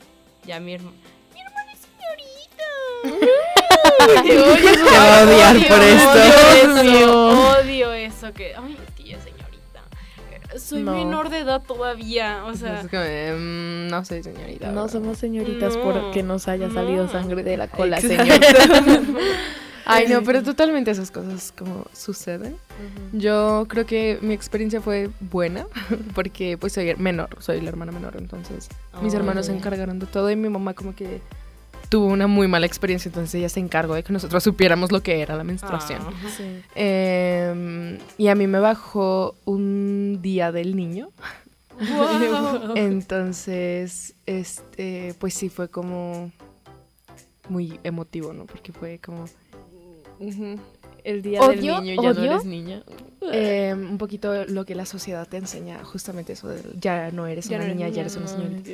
ya 0.44 0.58
mi 0.58 0.74
hermana. 0.74 0.96
Mi 1.32 1.40
hermana 1.40 1.72
es 1.72 1.78
señorita. 1.80 2.64
Te 4.24 4.96
a 4.96 5.22
odiar 5.22 5.68
por 5.68 5.82
esto. 5.82 6.10
Odio 6.72 6.72
eso, 7.02 7.58
odio 7.60 7.92
eso 7.92 8.32
que, 8.32 8.54
ay, 8.56 8.76
tía 8.96 9.18
señorita. 9.20 9.82
Eh, 10.52 10.58
Soy 10.58 10.82
No. 10.82 10.94
menor 10.94 11.28
de 11.30 11.38
edad 11.40 11.62
todavía, 11.62 12.44
o 12.46 12.54
sea, 12.56 12.80
Es 12.80 12.88
como, 12.88 13.02
em, 13.02 13.86
no 13.88 14.04
sé, 14.04 14.22
señorita. 14.24 14.68
No 14.72 14.82
¿verdad? 14.82 14.92
somos 14.92 15.18
señoritas 15.18 15.76
No. 15.76 15.82
porque 15.84 16.22
nos 16.24 16.48
haya 16.48 16.68
salido 16.70 17.04
No. 17.04 17.12
sangre 17.12 17.42
de 17.44 17.56
la 17.56 17.68
cola, 17.68 17.98
Exacto. 18.00 18.24
señor. 18.24 19.02
Ay, 19.84 20.08
no, 20.08 20.22
pero 20.22 20.42
totalmente 20.42 20.90
esas 20.90 21.10
cosas 21.10 21.52
como 21.56 21.86
suceden. 21.92 22.56
Yo 23.12 23.66
creo 23.68 23.86
que 23.86 24.18
mi 24.22 24.34
experiencia 24.34 24.80
fue 24.80 25.10
buena 25.20 25.66
porque 26.14 26.56
pues 26.58 26.72
soy 26.72 26.94
menor, 26.96 27.28
soy 27.40 27.60
la 27.60 27.68
hermana 27.68 27.92
menor, 27.92 28.16
entonces 28.18 28.68
mis 29.02 29.14
Oh, 29.14 29.16
hermanos 29.16 29.46
se 29.46 29.52
encargaron 29.54 29.98
de 29.98 30.06
todo 30.06 30.30
y 30.30 30.36
mi 30.36 30.48
mamá 30.48 30.74
como 30.74 30.94
que 30.94 31.20
tuvo 31.88 32.06
una 32.06 32.26
muy 32.26 32.48
mala 32.48 32.66
experiencia, 32.66 33.08
entonces 33.08 33.34
ella 33.36 33.48
se 33.48 33.60
encargó 33.60 33.94
de 33.94 34.02
que 34.02 34.12
nosotros 34.12 34.42
supiéramos 34.42 34.90
lo 34.90 35.02
que 35.02 35.20
era 35.20 35.36
la 35.36 35.44
menstruación. 35.44 36.00
Ah. 36.02 36.28
Sí. 36.36 36.62
Em, 36.74 37.98
y 38.18 38.28
a 38.28 38.34
mí 38.34 38.46
me 38.46 38.58
bajó 38.58 39.36
un 39.44 40.18
día 40.20 40.50
del 40.50 40.74
niño. 40.74 41.10
Entonces, 42.74 44.14
este, 44.26 45.14
pues 45.18 45.34
sí 45.34 45.48
fue 45.48 45.68
como 45.68 46.32
muy 47.48 47.78
emotivo, 47.84 48.32
¿no? 48.32 48.46
Porque 48.46 48.72
fue 48.72 48.98
como 48.98 49.26
El 51.04 51.20
día 51.20 51.42
Odio, 51.42 51.74
del 51.76 51.84
niño 51.84 52.02
ya 52.02 52.12
no 52.14 52.20
odio. 52.20 52.32
eres 52.32 52.44
niña. 52.46 52.82
em, 53.30 53.90
un 53.90 53.98
poquito 53.98 54.46
lo 54.46 54.64
que 54.64 54.74
la 54.74 54.86
sociedad 54.86 55.28
te 55.28 55.36
enseña, 55.36 55.84
justamente 55.84 56.32
eso 56.32 56.48
de 56.48 56.62
ya 56.80 57.10
no 57.10 57.26
eres 57.26 57.46
una 57.48 57.66
niña, 57.66 57.88
ya 57.90 58.00
eres 58.00 58.16
una 58.16 58.26
señorita. 58.26 58.70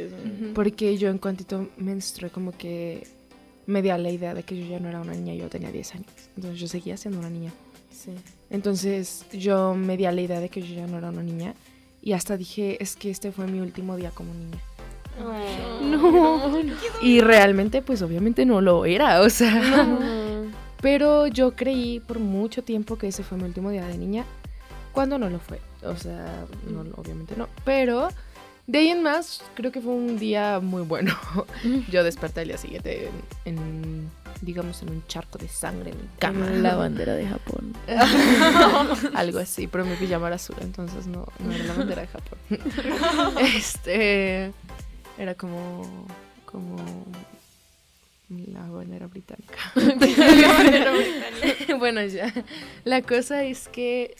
Porque 0.54 0.96
yo 0.96 1.08
en 1.08 1.18
cuantito 1.18 1.68
menstrué 1.76 2.30
como 2.30 2.52
que 2.52 3.06
me 3.66 3.82
dio 3.82 3.96
la 3.98 4.10
idea 4.10 4.32
de 4.34 4.44
que 4.44 4.56
yo 4.56 4.64
ya 4.66 4.78
no 4.78 4.88
era 4.88 5.00
una 5.00 5.12
niña, 5.12 5.34
yo 5.34 5.48
tenía 5.48 5.72
10 5.72 5.94
años. 5.96 6.06
Entonces 6.36 6.60
yo 6.60 6.68
seguía 6.68 6.96
siendo 6.96 7.18
una 7.18 7.30
niña. 7.30 7.52
Sí. 7.90 8.12
Entonces 8.48 9.24
yo 9.32 9.74
me 9.74 9.96
di 9.96 10.04
a 10.06 10.12
la 10.12 10.20
idea 10.20 10.38
de 10.40 10.48
que 10.48 10.62
yo 10.62 10.74
ya 10.74 10.86
no 10.86 10.98
era 10.98 11.08
una 11.10 11.22
niña 11.22 11.54
y 12.02 12.12
hasta 12.12 12.36
dije, 12.36 12.82
es 12.82 12.94
que 12.96 13.10
este 13.10 13.32
fue 13.32 13.46
mi 13.46 13.60
último 13.60 13.96
día 13.96 14.10
como 14.10 14.32
niña. 14.34 14.58
No. 15.82 16.40
Y 17.02 17.20
realmente, 17.20 17.82
pues 17.82 18.00
obviamente 18.02 18.46
no 18.46 18.60
lo 18.60 18.84
era, 18.86 19.20
o 19.20 19.28
sea. 19.28 19.86
Pero 20.81 21.27
yo 21.27 21.53
creí 21.53 22.01
por 22.01 22.19
mucho 22.19 22.62
tiempo 22.62 22.97
que 22.97 23.09
ese 23.09 23.23
fue 23.23 23.38
mi 23.38 23.45
último 23.45 23.71
día 23.71 23.87
de 23.87 23.99
niña, 23.99 24.25
cuando 24.93 25.19
no 25.19 25.29
lo 25.29 25.38
fue. 25.38 25.61
O 25.83 25.97
sea, 25.97 26.47
no, 26.69 26.81
obviamente 26.97 27.35
no. 27.37 27.49
Pero 27.64 28.09
de 28.66 28.79
ahí 28.79 28.88
en 28.88 29.03
más, 29.03 29.43
creo 29.55 29.73
que 29.73 29.81
fue 29.81 29.93
un 29.93 30.19
día 30.19 30.61
muy 30.61 30.83
bueno. 30.83 31.14
Yo 31.90 32.05
desperté 32.05 32.43
el 32.43 32.49
día 32.49 32.59
siguiente 32.59 33.11
en, 33.45 33.59
en, 33.59 34.11
digamos, 34.43 34.83
en 34.83 34.90
un 34.90 35.07
charco 35.07 35.38
de 35.38 35.49
sangre 35.49 35.90
en 35.90 35.97
mi 35.97 36.09
cama. 36.19 36.47
La 36.51 36.77
bandera 36.77 37.14
de 37.14 37.27
Japón. 37.27 37.75
Algo 39.14 39.38
así, 39.38 39.66
pero 39.66 39.85
mi 39.85 39.97
pijama 39.97 40.29
era 40.29 40.37
azul, 40.37 40.57
entonces 40.61 41.07
no, 41.07 41.27
no 41.40 41.53
era 41.53 41.64
la 41.64 41.75
bandera 41.75 42.03
de 42.03 42.09
Japón. 42.09 42.38
este 43.43 44.53
era 45.19 45.35
como 45.35 46.07
como 46.47 46.77
la 48.31 48.66
bandera 48.69 49.07
británica. 49.09 49.59
bueno, 51.79 52.03
ya. 52.05 52.33
La 52.85 53.03
cosa 53.03 53.45
es 53.45 53.69
que 53.69 54.14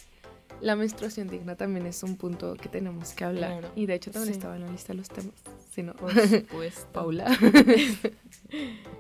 la 0.61 0.77
menstruación 0.77 1.29
digna 1.29 1.57
también 1.57 1.87
es 1.87 2.03
un 2.03 2.17
punto 2.17 2.55
que 2.55 2.69
tenemos 2.69 3.13
que 3.13 3.25
hablar. 3.25 3.61
Claro. 3.61 3.73
Y 3.77 3.87
de 3.87 3.95
hecho 3.95 4.11
también 4.11 4.35
Sí. 4.35 4.39
estaba 4.39 4.57
en 4.57 4.63
la 4.67 4.71
lista 4.73 4.93
de 4.93 4.99
los 4.99 5.09
temas. 5.09 5.35
Si 5.75 5.83
no, 5.83 5.93
supuesto. 5.95 6.89
Paula. 6.93 7.27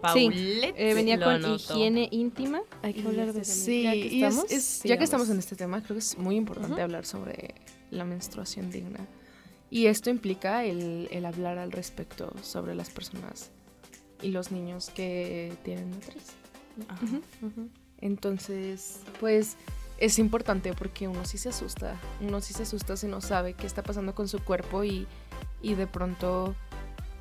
Paulette 0.00 0.74
Eh, 0.76 0.94
venía 0.94 1.16
lo 1.16 1.26
con 1.26 1.54
higiene 1.54 2.08
íntima. 2.12 2.62
Hay 2.82 2.94
que 2.94 3.06
hablar 3.06 3.32
de 3.32 3.42
eso. 3.42 3.52
Sí, 3.52 3.82
Ya 3.82 3.92
que 3.92 3.98
y 3.98 4.22
es- 4.22 4.28
estamos, 4.34 4.50
es- 4.52 4.64
sí, 4.64 4.88
ya 4.88 4.94
que 4.94 4.98
vamos. 5.00 5.04
estamos 5.04 5.30
en 5.30 5.38
este 5.38 5.56
tema, 5.56 5.78
creo 5.82 5.96
que 5.96 5.98
es 5.98 6.16
muy 6.16 6.36
importante 6.36 6.80
hablar 6.80 7.04
sobre 7.04 7.54
la 7.90 8.04
menstruación 8.04 8.70
digna. 8.70 9.00
Y 9.70 9.86
esto 9.86 10.10
implica 10.10 10.64
el, 10.64 11.08
el 11.12 11.24
hablar 11.26 11.58
al 11.58 11.70
respecto 11.72 12.32
sobre 12.42 12.74
las 12.74 12.90
personas 12.90 13.50
y 14.22 14.30
los 14.30 14.50
niños 14.52 14.90
que 14.90 15.52
tienen 15.64 15.90
matriz. 15.90 16.32
Ajá. 16.88 17.20
Entonces, 18.00 19.00
pues 19.18 19.56
es 19.98 20.18
importante 20.18 20.72
porque 20.72 21.08
uno 21.08 21.24
sí 21.24 21.38
se 21.38 21.50
asusta. 21.50 22.00
Uno 22.20 22.40
sí 22.40 22.54
se 22.54 22.62
asusta 22.62 22.96
si 22.96 23.06
no 23.06 23.20
sabe 23.20 23.54
qué 23.54 23.66
está 23.66 23.82
pasando 23.82 24.14
con 24.14 24.28
su 24.28 24.40
cuerpo 24.40 24.82
y, 24.84 25.06
y 25.62 25.74
de 25.74 25.86
pronto 25.86 26.54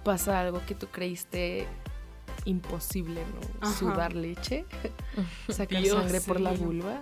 pasa 0.03 0.39
algo 0.39 0.61
que 0.65 0.75
tú 0.75 0.87
creíste 0.87 1.67
imposible 2.45 3.21
no 3.21 3.67
Ajá. 3.67 3.77
sudar 3.77 4.15
leche, 4.15 4.65
sacar 5.49 5.81
Dios, 5.83 5.97
sangre 5.97 6.21
por 6.21 6.39
la 6.39 6.55
sí. 6.55 6.63
vulva. 6.63 7.01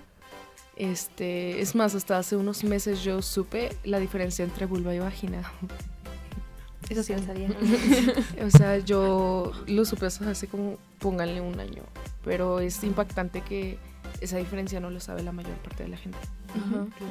Este, 0.76 1.60
es 1.62 1.74
más, 1.74 1.96
hasta 1.96 2.20
hace 2.20 2.36
unos 2.36 2.64
meses 2.64 3.04
yo 3.04 3.22
supe 3.22 3.76
la 3.84 4.00
diferencia 4.00 4.46
entre 4.46 4.66
vulva 4.66 4.94
y 4.94 5.00
vagina. 5.00 5.52
Eso 6.90 7.04
sí 7.04 7.14
lo 7.14 7.22
sabía. 7.22 7.50
O 8.46 8.50
sea, 8.50 8.78
yo 8.80 9.52
lo 9.68 9.86
supe 9.86 10.06
hace 10.06 10.48
como, 10.48 10.78
pónganle 11.00 11.42
un 11.42 11.60
año. 11.60 11.84
Pero 12.24 12.60
es 12.60 12.84
impactante 12.84 13.42
que 13.42 13.78
esa 14.22 14.38
diferencia 14.38 14.80
no 14.80 14.90
lo 14.90 15.00
sabe 15.00 15.24
la 15.24 15.32
mayor 15.32 15.56
parte 15.58 15.84
de 15.84 15.90
la 15.90 15.98
gente. 15.98 16.18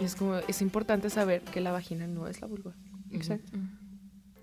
Y 0.00 0.04
es 0.04 0.14
como, 0.16 0.36
es 0.36 0.62
importante 0.62 1.10
saber 1.10 1.42
que 1.42 1.60
la 1.60 1.72
vagina 1.72 2.06
no 2.06 2.26
es 2.26 2.40
la 2.40 2.46
vulva. 2.48 2.72
Exacto. 3.10 3.52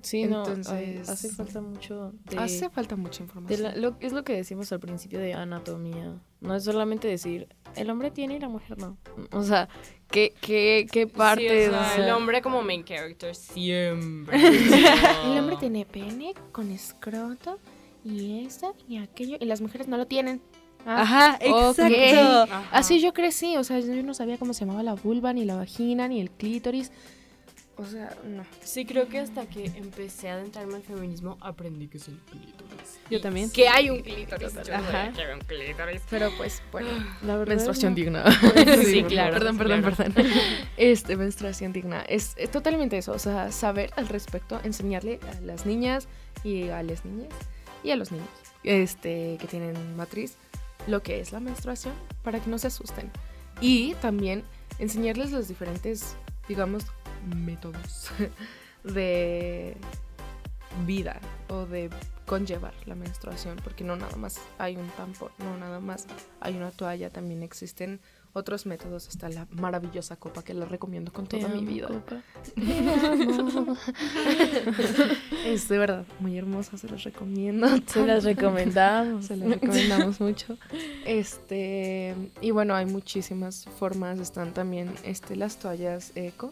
Sí, 0.02 0.26
no, 0.26 0.40
Entonces- 0.46 0.72
hay- 0.72 0.98
hace 1.08 1.30
falta 1.30 1.62
mucho 1.62 2.14
de, 2.30 2.38
Hace 2.38 2.70
falta 2.70 2.96
mucha 2.98 3.24
información. 3.24 3.62
la- 3.64 3.76
lo, 3.76 3.96
es 4.02 4.12
lo 4.12 4.24
que 4.26 4.34
decimos 4.36 4.72
al 4.74 4.80
principio 4.82 5.18
de 5.20 5.34
anatomía. 5.34 6.20
No 6.42 6.56
es 6.56 6.64
solamente 6.66 7.08
decir, 7.08 7.48
el 7.76 7.90
hombre 7.90 8.12
tiene 8.12 8.36
y 8.36 8.40
la 8.40 8.50
mujer 8.50 8.78
no. 8.78 8.98
O 9.32 9.44
sea, 9.44 9.70
¿qué, 10.10 10.34
qué, 10.42 10.88
qué 10.92 11.08
parte? 11.08 11.48
Sí, 11.48 11.68
o 11.68 11.72
sea, 11.72 11.82
o 11.82 11.96
sea, 11.96 12.06
el 12.06 12.12
hombre 12.12 12.42
como 12.42 12.62
main 12.62 12.84
character 12.84 13.36
siempre. 13.36 14.38
El 15.26 15.40
hombre 15.40 15.58
tiene 15.60 15.86
pene 15.86 16.34
con 16.52 16.72
escroto 16.72 17.60
y 18.04 18.46
esto 18.46 18.76
y 18.88 18.98
aquello 18.98 19.38
y 19.40 19.46
las 19.46 19.62
mujeres 19.62 19.88
no 19.88 19.98
lo 19.98 20.08
tienen. 20.08 20.42
Ajá, 20.86 21.40
ok. 21.46 21.80
exacto. 21.80 22.54
Ajá. 22.54 22.70
Así 22.72 23.00
yo 23.00 23.14
crecí, 23.14 23.56
o 23.58 23.64
sea, 23.64 23.80
yo 23.80 24.04
no 24.04 24.14
sabía 24.14 24.38
cómo 24.38 24.54
se 24.54 24.62
llamaba 24.66 24.84
la 24.84 24.94
vulva, 24.94 25.34
ni 25.34 25.46
la 25.46 25.56
vagina, 25.56 26.08
ni 26.08 26.20
el 26.20 26.30
clítoris. 26.30 26.92
O 27.76 27.86
sea, 27.86 28.16
no. 28.26 28.44
Sí, 28.62 28.86
creo 28.86 29.08
que 29.08 29.20
hasta 29.20 29.48
que 29.48 29.66
empecé 29.66 30.30
a 30.30 30.34
adentrarme 30.34 30.76
al 30.76 30.84
feminismo 30.84 31.38
aprendí 31.42 31.88
que 31.88 31.98
es 31.98 32.08
el 32.08 32.20
clítoris. 32.20 32.73
Yo 33.10 33.22
también. 33.22 33.50
Que 33.52 33.68
hay 33.68 33.90
un 33.90 34.02
clítoris. 34.02 34.54
Yo 34.66 34.76
Ajá. 34.76 35.12
un 35.34 35.42
clítoris. 35.42 36.02
Pero 36.10 36.32
pues, 36.38 36.62
bueno, 36.72 36.90
la 37.24 37.38
verdad 37.38 37.56
menstruación 37.56 37.94
no. 37.94 37.96
digna. 37.96 38.24
Sí, 38.84 39.02
por 39.02 39.12
claro, 39.12 39.40
favor. 39.40 39.58
Perdón, 39.58 39.82
claro. 39.82 39.82
perdón, 39.82 40.14
perdón. 40.14 40.32
Este, 40.78 41.16
menstruación 41.18 41.74
digna. 41.74 42.02
Es, 42.02 42.34
es 42.38 42.52
totalmente 42.52 42.98
eso, 42.98 43.12
o 43.12 43.20
sea, 43.20 43.52
saber 43.52 43.92
al 43.96 44.08
respecto, 44.08 44.60
enseñarle 44.64 45.20
a 45.32 45.42
las 45.42 45.66
niñas 45.66 46.08
y 46.44 46.70
a 46.70 46.84
las 46.84 47.06
niñas 47.06 47.34
y 47.84 47.92
a 47.92 47.96
los 47.96 48.12
niños 48.12 48.30
este, 48.64 49.38
que 49.40 49.48
tienen 49.48 49.96
matriz 49.96 50.36
lo 50.88 51.02
que 51.02 51.20
es 51.20 51.32
la 51.32 51.40
menstruación 51.40 51.94
para 52.24 52.40
que 52.40 52.50
no 52.50 52.58
se 52.58 52.68
asusten. 52.68 53.12
Y 53.62 53.94
también 53.96 54.44
enseñarles 54.80 55.32
los 55.32 55.48
diferentes, 55.48 56.16
digamos, 56.48 56.86
métodos 57.36 58.10
de 58.84 59.78
vida 60.86 61.20
o 61.48 61.66
de 61.66 61.90
conllevar 62.26 62.74
la 62.86 62.96
menstruación, 62.96 63.58
porque 63.64 63.84
no 63.84 63.96
nada 63.96 64.16
más 64.18 64.40
hay 64.58 64.76
un 64.78 64.88
tampón, 64.92 65.32
no 65.40 65.58
nada 65.58 65.80
más 65.80 66.06
hay 66.40 66.56
una 66.56 66.72
toalla, 66.72 67.10
también 67.10 67.44
existen 67.44 68.00
otros 68.36 68.66
métodos, 68.66 69.08
está 69.10 69.30
la 69.30 69.46
maravillosa 69.52 70.16
copa 70.16 70.44
que 70.44 70.56
la 70.56 70.66
recomiendo 70.66 71.14
con 71.14 71.28
toda 71.28 71.48
mi 71.50 71.64
vida. 71.66 71.88
copa. 71.88 72.24
Es 75.46 75.68
de 75.70 75.78
verdad 75.78 76.06
muy 76.20 76.38
hermosa, 76.38 76.78
se 76.78 76.88
los 76.90 77.04
recomiendo. 77.04 77.68
Se 77.88 78.06
las 78.06 78.24
recomendamos. 78.24 79.26
Se 79.28 79.36
las 79.38 79.50
recomendamos 79.50 80.20
mucho. 80.20 80.58
Este, 81.06 82.16
y 82.42 82.52
bueno, 82.52 82.74
hay 82.76 82.86
muchísimas 82.86 83.66
formas. 83.78 84.20
Están 84.20 84.54
también 84.54 84.92
este, 85.04 85.36
las 85.36 85.58
toallas 85.58 86.12
eco, 86.16 86.52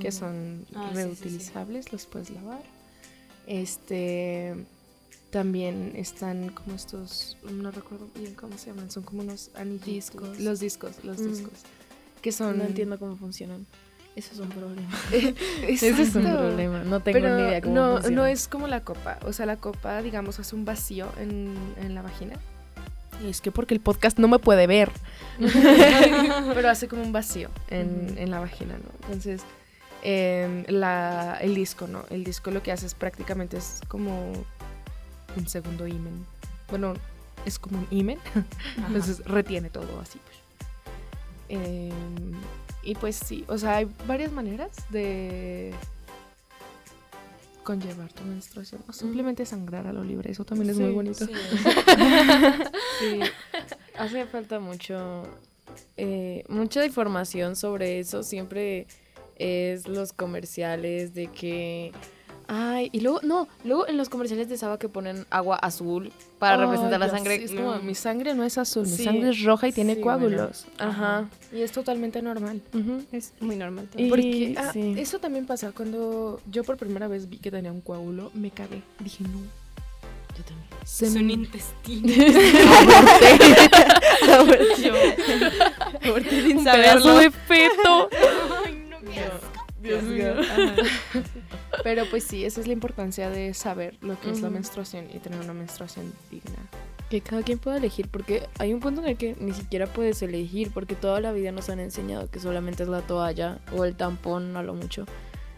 que 0.00 0.12
son 0.12 0.66
Ah, 0.74 0.90
sí, 0.92 0.94
sí, 0.94 0.94
sí. 0.94 1.02
reutilizables, 1.04 1.92
los 1.92 2.06
puedes 2.06 2.30
lavar. 2.30 2.62
Este, 3.46 4.54
también 5.30 5.92
están 5.96 6.48
como 6.50 6.74
estos, 6.76 7.36
no 7.50 7.70
recuerdo 7.70 8.08
bien 8.14 8.34
cómo 8.34 8.56
se 8.58 8.70
llaman, 8.70 8.90
son 8.90 9.02
como 9.02 9.22
unos 9.22 9.50
anillos. 9.54 9.84
Discos. 9.84 10.40
Los 10.40 10.60
discos, 10.60 10.92
los 11.04 11.18
Mm. 11.20 11.28
discos. 11.28 11.52
Que 12.22 12.32
son. 12.32 12.58
No 12.58 12.64
entiendo 12.64 12.98
cómo 12.98 13.16
funcionan. 13.16 13.66
Eso 14.16 14.32
es 14.32 14.40
un 14.40 14.48
problema. 14.48 14.88
Ese 15.12 15.28
Ese 15.90 16.02
es 16.02 16.14
un 16.16 16.24
problema. 16.24 16.82
No 16.82 16.98
tengo 17.00 17.20
Pero 17.20 17.36
ni 17.36 17.42
idea 17.42 17.60
cómo 17.60 17.74
no, 17.74 17.92
funciona. 17.94 18.16
no 18.16 18.26
es 18.26 18.48
como 18.48 18.66
la 18.66 18.80
copa. 18.82 19.18
O 19.24 19.32
sea, 19.32 19.46
la 19.46 19.56
copa, 19.56 20.02
digamos, 20.02 20.40
hace 20.40 20.56
un 20.56 20.64
vacío 20.64 21.08
en, 21.18 21.54
en 21.80 21.94
la 21.94 22.02
vagina. 22.02 22.36
Y 23.24 23.28
es 23.30 23.40
que 23.40 23.52
porque 23.52 23.74
el 23.74 23.80
podcast 23.80 24.18
no 24.18 24.26
me 24.28 24.38
puede 24.40 24.66
ver. 24.66 24.90
Pero 26.54 26.68
hace 26.70 26.88
como 26.88 27.02
un 27.02 27.12
vacío 27.12 27.50
en, 27.68 28.16
en 28.18 28.30
la 28.30 28.40
vagina, 28.40 28.74
¿no? 28.78 28.90
Entonces, 29.06 29.42
em, 30.02 30.64
la, 30.68 31.38
el 31.40 31.54
disco, 31.54 31.86
¿no? 31.86 32.04
El 32.10 32.24
disco 32.24 32.50
lo 32.50 32.62
que 32.62 32.72
hace 32.72 32.86
es 32.86 32.94
prácticamente 32.94 33.56
es 33.56 33.80
como 33.88 34.32
un 35.36 35.48
segundo 35.48 35.86
imen. 35.86 36.26
Bueno, 36.70 36.94
es 37.44 37.58
como 37.58 37.78
un 37.78 37.86
imen. 37.90 38.18
Entonces 38.76 39.24
retiene 39.24 39.70
todo 39.70 40.00
así. 40.00 40.18
pues. 40.24 40.38
Em, 41.48 42.32
y 42.82 42.94
pues 42.94 43.16
sí, 43.16 43.44
o 43.48 43.58
sea, 43.58 43.76
hay 43.76 43.88
varias 44.06 44.32
maneras 44.32 44.70
de 44.90 45.72
conllevar 47.68 48.10
tu 48.12 48.24
menstruación. 48.24 48.82
O 48.88 48.92
simplemente 48.94 49.44
sangrar 49.44 49.86
a 49.86 49.92
lo 49.92 50.02
libre. 50.02 50.30
Eso 50.30 50.44
también 50.44 50.70
es 50.70 50.78
muy 50.78 50.92
bonito. 50.92 51.26
Sí. 51.26 51.32
Sí, 52.98 53.20
hace 53.96 54.26
falta 54.26 54.58
mucho, 54.58 55.22
eh, 55.96 56.42
mucha 56.48 56.84
información 56.84 57.54
sobre 57.54 58.00
eso. 58.00 58.24
Siempre 58.24 58.88
es 59.36 59.86
los 59.86 60.12
comerciales 60.12 61.14
de 61.14 61.28
que, 61.28 61.92
ay, 62.48 62.88
y 62.92 63.00
luego, 63.00 63.20
no, 63.22 63.46
luego 63.64 63.86
en 63.88 63.96
los 63.96 64.08
comerciales 64.08 64.48
de 64.48 64.56
Saba 64.58 64.78
que 64.78 64.88
ponen 64.88 65.26
agua 65.30 65.56
azul 65.56 66.10
para 66.38 66.56
representar 66.56 66.98
la 67.00 67.08
sangre. 67.10 67.38
sé, 67.38 67.44
es 67.44 67.50
como, 67.52 67.76
no. 67.76 67.82
mi 67.82 67.94
sangre 67.94 68.34
no 68.34 68.42
es 68.44 68.58
azul, 68.58 68.86
mi 68.86 68.96
Sí, 68.96 69.04
sangre 69.04 69.30
es 69.30 69.42
roja 69.44 69.68
y 69.68 69.72
tiene 69.72 69.94
sí, 69.96 70.00
coágulos. 70.00 70.66
Ajá. 70.78 71.28
Y 71.52 71.60
es 71.62 71.72
totalmente 71.72 72.20
normal. 72.22 72.60
ujú. 72.74 73.04
Es 73.12 73.32
muy 73.40 73.56
normal. 73.56 73.88
Y- 73.96 74.08
Porque 74.08 74.54
ah, 74.56 74.70
sí. 74.72 74.94
eso 74.98 75.18
también 75.18 75.46
pasa 75.46 75.72
cuando 75.72 76.40
yo 76.50 76.64
por 76.64 76.76
primera 76.76 77.06
vez 77.08 77.28
vi 77.28 77.38
que 77.38 77.50
tenía 77.50 77.70
un 77.72 77.80
coágulo, 77.80 78.30
me 78.34 78.50
cagué. 78.50 78.82
Dije, 79.00 79.24
no. 79.24 79.38
Yo 80.36 80.44
también. 80.44 80.68
Se 80.84 81.06
Es 81.06 81.14
me- 81.14 81.20
un 81.24 81.30
intestino. 81.30 82.08
Yo. 84.82 84.94
sin 86.30 86.64
pedazo 86.64 87.18
de 87.18 87.30
feto. 87.30 88.08
Dios 89.82 90.02
mío. 90.02 90.34
Pero 91.82 92.04
pues 92.10 92.24
sí, 92.24 92.44
esa 92.44 92.60
es 92.60 92.66
la 92.66 92.72
importancia 92.72 93.30
de 93.30 93.54
saber 93.54 93.96
lo 94.00 94.18
que 94.20 94.30
es 94.30 94.40
la 94.40 94.50
menstruación 94.50 95.06
y 95.12 95.18
tener 95.18 95.40
una 95.40 95.54
menstruación 95.54 96.12
digna. 96.30 96.56
Que 97.10 97.20
cada 97.20 97.42
quien 97.42 97.58
pueda 97.58 97.78
elegir, 97.78 98.08
porque 98.08 98.46
hay 98.58 98.74
un 98.74 98.80
punto 98.80 99.00
en 99.00 99.08
el 99.08 99.16
que 99.16 99.34
ni 99.40 99.52
siquiera 99.52 99.86
puedes 99.86 100.20
elegir, 100.20 100.70
porque 100.72 100.94
toda 100.94 101.20
la 101.20 101.32
vida 101.32 101.52
nos 101.52 101.70
han 101.70 101.80
enseñado 101.80 102.30
que 102.30 102.38
solamente 102.38 102.82
es 102.82 102.88
la 102.88 103.00
toalla 103.00 103.60
o 103.72 103.84
el 103.84 103.96
tampón 103.96 104.56
a 104.56 104.62
lo 104.62 104.74
mucho. 104.74 105.06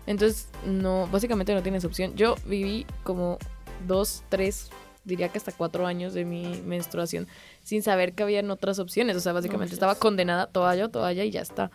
Entonces, 0.07 0.49
no, 0.65 1.09
básicamente 1.09 1.55
no 1.55 1.63
tienes 1.63 1.85
opción. 1.85 2.15
Yo 2.15 2.37
viví 2.47 2.87
como 3.03 3.39
dos, 3.87 4.23
tres, 4.29 4.71
diría 5.05 5.29
que 5.29 5.39
hasta 5.39 5.53
cuatro 5.53 5.87
años 5.87 6.15
de 6.15 6.25
mi 6.25 6.63
menstruación 6.65 7.27
sin 7.63 7.83
saber 7.83 8.13
que 8.13 8.23
habían 8.23 8.51
otras 8.51 8.79
opciones. 8.79 9.17
O 9.17 9.21
sea, 9.21 9.33
básicamente 9.33 9.73
Oh, 9.73 9.77
estaba 9.77 9.95
condenada 9.95 10.47
toalla 10.47 10.87
o 10.87 10.89
toalla 10.89 11.25
y 11.25 11.31
ya 11.31 11.41
está. 11.41 11.71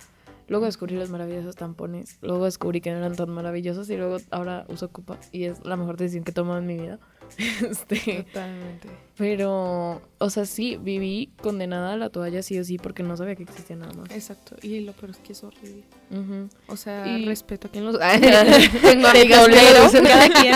Luego 0.47 0.65
descubrí 0.65 0.95
los 0.95 1.09
maravillosos 1.09 1.55
tampones. 1.55 2.17
Luego 2.21 2.45
descubrí 2.45 2.79
que 2.81 2.91
no 2.91 2.97
eran 2.97 3.15
tan 3.15 3.29
maravillosos 3.31 3.89
y 3.89 3.97
luego 3.97 4.17
ahora 4.29 4.65
uso 4.69 4.89
Cupa 4.89 5.17
y 5.31 5.45
es 5.45 5.65
la 5.65 5.75
mejor 5.75 5.97
decisión 5.97 6.23
que 6.23 6.31
he 6.31 6.33
tomado 6.33 6.59
en 6.59 6.67
mi 6.67 6.77
vida. 6.77 6.99
Este, 7.67 8.23
Totalmente. 8.27 8.87
pero, 9.17 9.99
o 10.19 10.29
sea, 10.29 10.45
sí, 10.45 10.77
viví 10.79 11.31
condenada 11.41 11.93
a 11.93 11.97
la 11.97 12.09
toalla 12.09 12.43
sí 12.43 12.59
o 12.59 12.63
sí 12.63 12.77
porque 12.77 13.01
no 13.01 13.17
sabía 13.17 13.35
que 13.35 13.41
existía 13.43 13.75
nada 13.75 13.93
más. 13.93 14.11
Exacto. 14.11 14.55
Y 14.61 14.81
lo 14.81 14.93
peor 14.93 15.09
es 15.11 15.17
que 15.17 15.33
es 15.33 15.43
horrible. 15.43 15.83
Ujú. 16.11 16.49
O 16.67 16.77
sea, 16.77 17.07
Y- 17.17 17.25
respeto 17.25 17.67
a 17.67 17.71
quien 17.71 17.85
los... 17.85 17.97
Tengo 18.81 19.07
amigas 19.07 19.47
que 19.47 19.73
lo 19.73 19.83
dicen. 19.85 20.03
Cada 20.05 20.29
quien. 20.29 20.53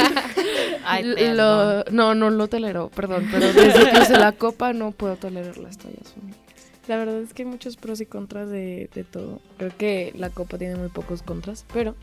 Ay, 0.85 1.03
Lo- 1.05 1.15
perdón. 1.15 1.83
no, 1.91 2.13
no 2.13 2.29
lo 2.29 2.47
tolero, 2.47 2.89
perdón, 2.89 3.27
pero 3.31 3.51
desde 3.51 3.89
que 3.91 3.99
usé 4.01 4.17
la 4.19 4.33
copa 4.33 4.71
no 4.73 4.91
puedo 4.91 5.15
tolerar 5.15 5.57
las 5.57 5.77
toallas. 5.79 6.13
La 6.89 6.97
verdad 6.97 7.21
es 7.21 7.35
que 7.35 7.43
hay 7.43 7.47
muchos 7.47 7.77
pros 7.77 8.01
y 8.01 8.07
contras 8.07 8.49
de, 8.49 8.89
de 8.95 9.03
todo. 9.03 9.41
Creo 9.59 9.71
que 9.77 10.11
la 10.17 10.31
copa 10.31 10.57
tiene 10.57 10.75
muy 10.75 10.89
pocos 10.89 11.21
contras, 11.21 11.63
pero 11.71 11.93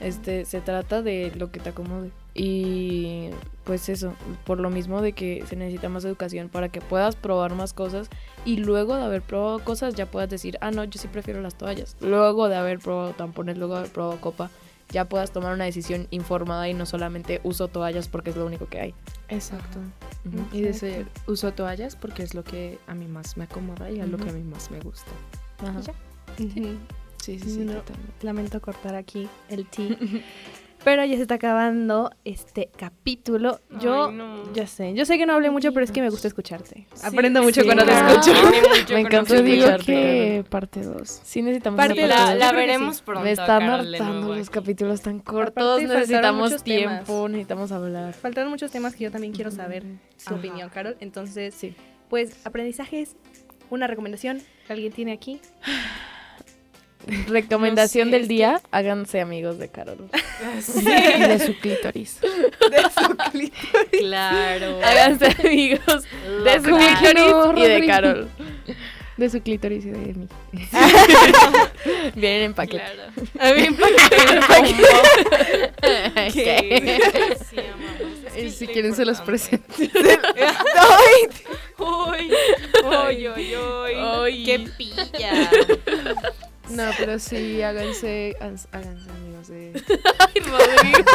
este 0.00 0.44
se 0.44 0.60
trata 0.60 1.02
de 1.02 1.30
lo 1.36 1.52
que 1.52 1.60
te 1.60 1.68
acomode. 1.68 2.10
Y 2.34 3.30
pues 3.62 3.88
eso, 3.88 4.12
por 4.44 4.58
lo 4.58 4.70
mismo 4.70 5.02
de 5.02 5.12
que 5.12 5.44
se 5.48 5.54
necesita 5.54 5.88
más 5.88 6.04
educación 6.04 6.48
para 6.48 6.68
que 6.68 6.80
puedas 6.80 7.14
probar 7.14 7.54
más 7.54 7.72
cosas 7.72 8.08
y 8.44 8.56
luego 8.56 8.96
de 8.96 9.04
haber 9.04 9.22
probado 9.22 9.60
cosas 9.60 9.94
ya 9.94 10.06
puedas 10.06 10.28
decir, 10.28 10.58
ah, 10.60 10.72
no, 10.72 10.82
yo 10.82 11.00
sí 11.00 11.06
prefiero 11.06 11.40
las 11.40 11.54
toallas. 11.54 11.96
Luego 12.00 12.48
de 12.48 12.56
haber 12.56 12.80
probado 12.80 13.12
tampones, 13.12 13.56
luego 13.56 13.74
de 13.74 13.80
haber 13.82 13.92
probado 13.92 14.20
copa, 14.20 14.50
ya 14.94 15.08
puedas 15.08 15.32
tomar 15.32 15.52
una 15.52 15.64
decisión 15.64 16.06
informada 16.10 16.68
y 16.68 16.72
no 16.74 16.86
solamente 16.86 17.40
uso 17.42 17.66
toallas 17.68 18.06
porque 18.08 18.30
es 18.30 18.36
lo 18.36 18.46
único 18.46 18.66
que 18.68 18.80
hay. 18.80 18.94
Exacto. 19.28 19.78
Y 20.52 20.62
decir, 20.62 21.06
uso 21.26 21.52
toallas 21.52 21.96
porque 21.96 22.22
es 22.22 22.32
lo 22.34 22.44
que 22.44 22.78
a 22.86 22.94
mí 22.94 23.06
más 23.06 23.36
me 23.36 23.44
acomoda 23.44 23.90
y 23.90 24.00
a 24.00 24.06
lo 24.06 24.16
Ujú. 24.16 24.24
que 24.24 24.30
a 24.30 24.32
mí 24.32 24.42
más 24.44 24.70
me 24.70 24.78
gusta. 24.80 25.10
Ajá. 25.58 25.80
ya. 25.80 25.92
Sí, 26.38 26.78
sí, 27.38 27.38
sí, 27.40 27.58
No. 27.60 27.72
totalmente. 27.74 28.12
Lamento 28.24 28.60
cortar 28.60 28.94
aquí 28.94 29.28
el 29.48 29.66
tea. 29.66 29.96
Pero 30.84 31.02
ya 31.04 31.16
se 31.16 31.22
está 31.22 31.36
acabando 31.36 32.10
este 32.26 32.68
capítulo. 32.76 33.58
Yo, 33.80 34.08
Ay, 34.10 34.14
no. 34.16 34.52
ya 34.52 34.66
sé, 34.66 34.92
yo 34.94 35.06
sé 35.06 35.16
que 35.16 35.24
no 35.24 35.32
hablé 35.32 35.50
mucho, 35.50 35.72
pero 35.72 35.82
es 35.84 35.90
que 35.90 36.02
me 36.02 36.10
gusta 36.10 36.28
escucharte. 36.28 36.86
Sí, 36.92 37.06
Aprendo 37.06 37.42
mucho 37.42 37.62
sí, 37.62 37.66
cuando 37.66 37.86
te 37.86 37.92
escucho. 37.92 38.32
Me 38.94 39.00
encanta 39.00 39.34
digo 39.40 39.64
escucharte, 39.64 39.84
que 39.86 40.44
parte 40.50 40.82
2. 40.82 41.20
Sí 41.24 41.40
necesitamos 41.40 41.78
Parte 41.78 42.04
una 42.04 42.34
la- 42.34 42.38
parte 42.48 42.56
veremos 42.56 42.96
sí. 42.96 43.02
pronto. 43.04 43.24
Me 43.24 43.32
están 43.32 43.62
hartando 43.62 44.34
los 44.34 44.50
capítulos 44.50 45.00
tan 45.00 45.20
cortos. 45.20 45.82
necesitamos 45.82 46.62
tiempo, 46.62 47.04
temas. 47.06 47.30
necesitamos 47.30 47.72
hablar. 47.72 48.12
Faltaron 48.12 48.50
muchos 48.50 48.70
temas 48.70 48.94
que 48.94 49.04
yo 49.04 49.10
también 49.10 49.32
quiero 49.32 49.50
saber 49.50 49.84
su 50.18 50.30
Ajá. 50.30 50.34
opinión, 50.36 50.68
Carol. 50.68 50.96
Entonces, 51.00 51.54
Sí. 51.54 51.74
pues, 52.10 52.44
aprendizajes, 52.46 53.16
una 53.70 53.86
recomendación 53.86 54.42
que 54.66 54.72
alguien 54.74 54.92
tiene 54.92 55.12
aquí. 55.12 55.40
Recomendación 57.28 58.08
No 58.10 58.12
sé, 58.14 58.18
del 58.18 58.28
día, 58.28 58.60
háganse 58.70 59.20
amigos 59.20 59.58
de 59.58 59.68
Carol. 59.68 59.98
Sí, 60.60 60.80
Y 60.86 61.20
de 61.20 61.38
su 61.38 61.54
clítoris. 61.58 62.18
claro. 63.90 64.80
háganse 64.84 65.26
amigos 65.44 66.04
de 66.44 66.60
su 66.60 66.76
that. 66.76 66.98
clítoris 66.98 67.30
No, 67.30 67.58
y 67.58 67.62
de. 67.68 67.86
Carol. 67.86 68.28
De 69.16 69.30
su 69.30 69.40
clítoris 69.42 69.84
y 69.86 69.90
de 69.90 69.98
mí. 69.98 70.26
Vienen 72.16 72.42
en 72.42 72.54
paquete. 72.54 72.82
Claro. 72.82 73.12
A 73.38 73.52
mí 73.54 73.68
me 73.70 73.76
¿Qué? 76.32 77.36
Sí, 77.48 77.60
amamos. 77.60 78.18
Es 78.26 78.32
que 78.34 78.50
si 78.50 78.66
quieren 78.66 78.94
se 78.96 79.04
los 79.04 79.20
presento. 79.20 79.72
Uy, 81.78 82.32
uy, 82.84 83.28
uy, 83.28 83.56
uy. 83.56 83.94
Ay. 83.96 84.44
Qué 84.44 84.58
pilla. 84.76 85.50
No, 86.70 86.90
pero 86.96 87.18
sí, 87.18 87.62
háganse, 87.62 88.36
háganse 88.40 88.68
amigos 88.72 89.48
de, 89.48 89.72
Ay, 90.18 90.40
Rodrigo. 90.40 91.10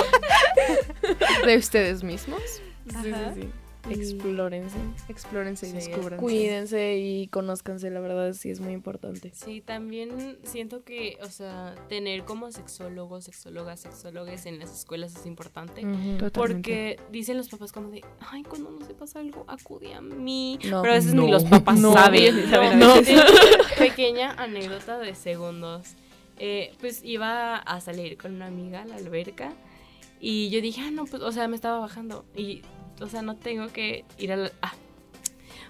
de 1.46 1.58
ustedes 1.58 2.04
mismos. 2.04 2.42
Sí, 2.44 2.94
sí, 3.04 3.14
sí. 3.36 3.50
Explórense. 3.92 4.78
Explórense 5.08 5.68
y 5.68 5.70
Sí, 5.70 5.76
descubran. 5.76 6.20
Cuídense 6.20 6.98
y 6.98 7.28
conózcanse, 7.28 7.90
la 7.90 8.00
verdad 8.00 8.34
sí 8.34 8.50
es 8.50 8.60
muy 8.60 8.74
importante. 8.74 9.32
Sí, 9.34 9.62
también 9.62 10.38
siento 10.44 10.84
que, 10.84 11.18
o 11.22 11.28
sea, 11.30 11.76
tener 11.90 12.24
como 12.24 12.52
sexólogos, 12.52 13.26
sexólogas, 13.26 13.80
sexólogues 13.82 14.46
en 14.46 14.60
las 14.60 14.74
escuelas 14.74 15.16
es 15.16 15.26
importante. 15.26 15.82
Totalmente. 15.82 16.32
Porque 16.32 17.00
dicen 17.12 17.38
los 17.38 17.50
papás 17.50 17.72
como 17.72 17.90
de, 17.90 18.02
ay, 18.32 18.44
cuando 18.44 18.72
no 18.72 18.86
sepas 18.86 19.16
algo, 19.16 19.46
acude 19.48 19.94
a 19.94 20.02
mí. 20.02 20.60
No. 20.70 20.82
Pero 20.82 20.94
a 20.94 20.96
veces 20.96 21.14
No. 21.14 21.24
ni 21.24 21.32
los 21.32 21.44
papás 21.46 21.80
No. 21.80 21.94
saben. 21.94 22.50
¿saben? 22.50 22.72
A 22.74 22.76
No. 22.76 22.96
veces. 22.96 23.20
Pequeña 23.78 24.32
anécdota 24.34 25.00
de 25.00 25.16
segundos. 25.16 25.88
Eh, 26.38 26.72
pues 26.80 27.02
iba 27.04 27.58
a 27.58 27.82
salir 27.82 28.18
con 28.18 28.34
una 28.36 28.46
amiga 28.48 28.84
a 28.84 28.86
la 28.86 28.96
alberca 28.96 29.52
y 30.22 30.50
yo 30.50 30.62
dije, 30.62 30.82
ah, 30.86 30.90
no, 30.92 31.04
pues, 31.06 31.22
o 31.22 31.32
sea, 31.34 31.48
me 31.50 31.56
estaba 31.56 31.80
bajando 31.80 32.24
y, 32.36 32.62
o 33.02 33.08
sea, 33.08 33.22
no 33.22 33.36
tengo 33.36 33.68
que 33.70 34.06
ir 34.18 34.32
a 34.32 34.38
la... 34.38 34.52
Ah, 34.62 34.74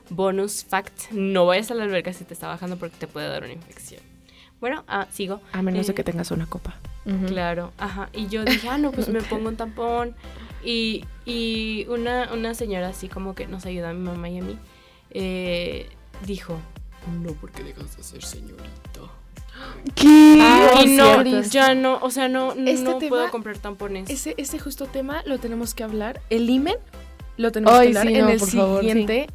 bonus 0.09 0.63
fact, 0.65 1.11
no 1.11 1.45
vayas 1.45 1.69
a 1.71 1.75
la 1.75 1.83
alberca 1.83 2.13
si 2.13 2.23
te 2.23 2.33
está 2.33 2.47
bajando 2.47 2.77
porque 2.77 2.95
te 2.97 3.07
puede 3.07 3.27
dar 3.27 3.43
una 3.43 3.53
infección. 3.53 4.01
Bueno, 4.59 4.83
ah, 4.87 5.07
sigo. 5.11 5.39
A 5.51 5.61
menos 5.61 5.85
de 5.87 5.91
Eh, 5.91 5.95
que 5.95 6.03
tengas 6.03 6.31
una 6.31 6.45
copa. 6.47 6.75
Claro, 7.27 7.71
ajá. 7.77 8.09
Y 8.13 8.27
yo 8.27 8.43
dije, 8.43 8.67
ah, 8.69 8.77
no, 8.77 8.91
pues 8.91 9.07
me 9.09 9.21
pongo 9.21 9.49
un 9.49 9.55
tampón. 9.55 10.15
Y, 10.63 11.05
y 11.25 11.85
una, 11.89 12.29
una 12.33 12.53
señora 12.53 12.89
así 12.89 13.07
como 13.07 13.33
que 13.35 13.47
nos 13.47 13.65
ayuda 13.65 13.91
a 13.91 13.93
mi 13.93 14.01
mamá 14.01 14.29
y 14.29 14.39
a 14.39 14.43
mí, 14.43 14.57
eh, 15.11 15.89
dijo, 16.25 16.57
no, 17.23 17.31
porque 17.33 17.63
dejas 17.63 17.95
de 17.95 18.03
ser 18.03 18.23
señorita. 18.23 18.67
¿Qué? 19.95 20.05
y 20.85 20.95
no, 20.95 21.23
cierto. 21.23 21.49
ya 21.49 21.73
no, 21.75 21.97
o 22.01 22.09
sea, 22.11 22.27
no, 22.27 22.51
Este 22.53 22.83
no 22.83 22.97
tema- 22.97 23.09
puedo 23.09 23.31
comprar 23.31 23.57
tampones. 23.57 24.09
Ese, 24.09 24.33
ese 24.37 24.59
justo 24.59 24.85
tema 24.85 25.23
lo 25.25 25.37
tenemos 25.39 25.73
que 25.73 25.83
hablar. 25.83 26.21
El 26.29 26.49
imen 26.49 26.75
lo 27.39 27.52
tenemos 27.52 27.73
Ay, 27.80 27.91
que 27.91 27.97
hablar 27.97 28.08
sí, 28.13 28.19
en 28.19 28.25
no, 28.25 28.30
el 28.32 28.39
favor, 28.39 28.80
siguiente 28.82 29.28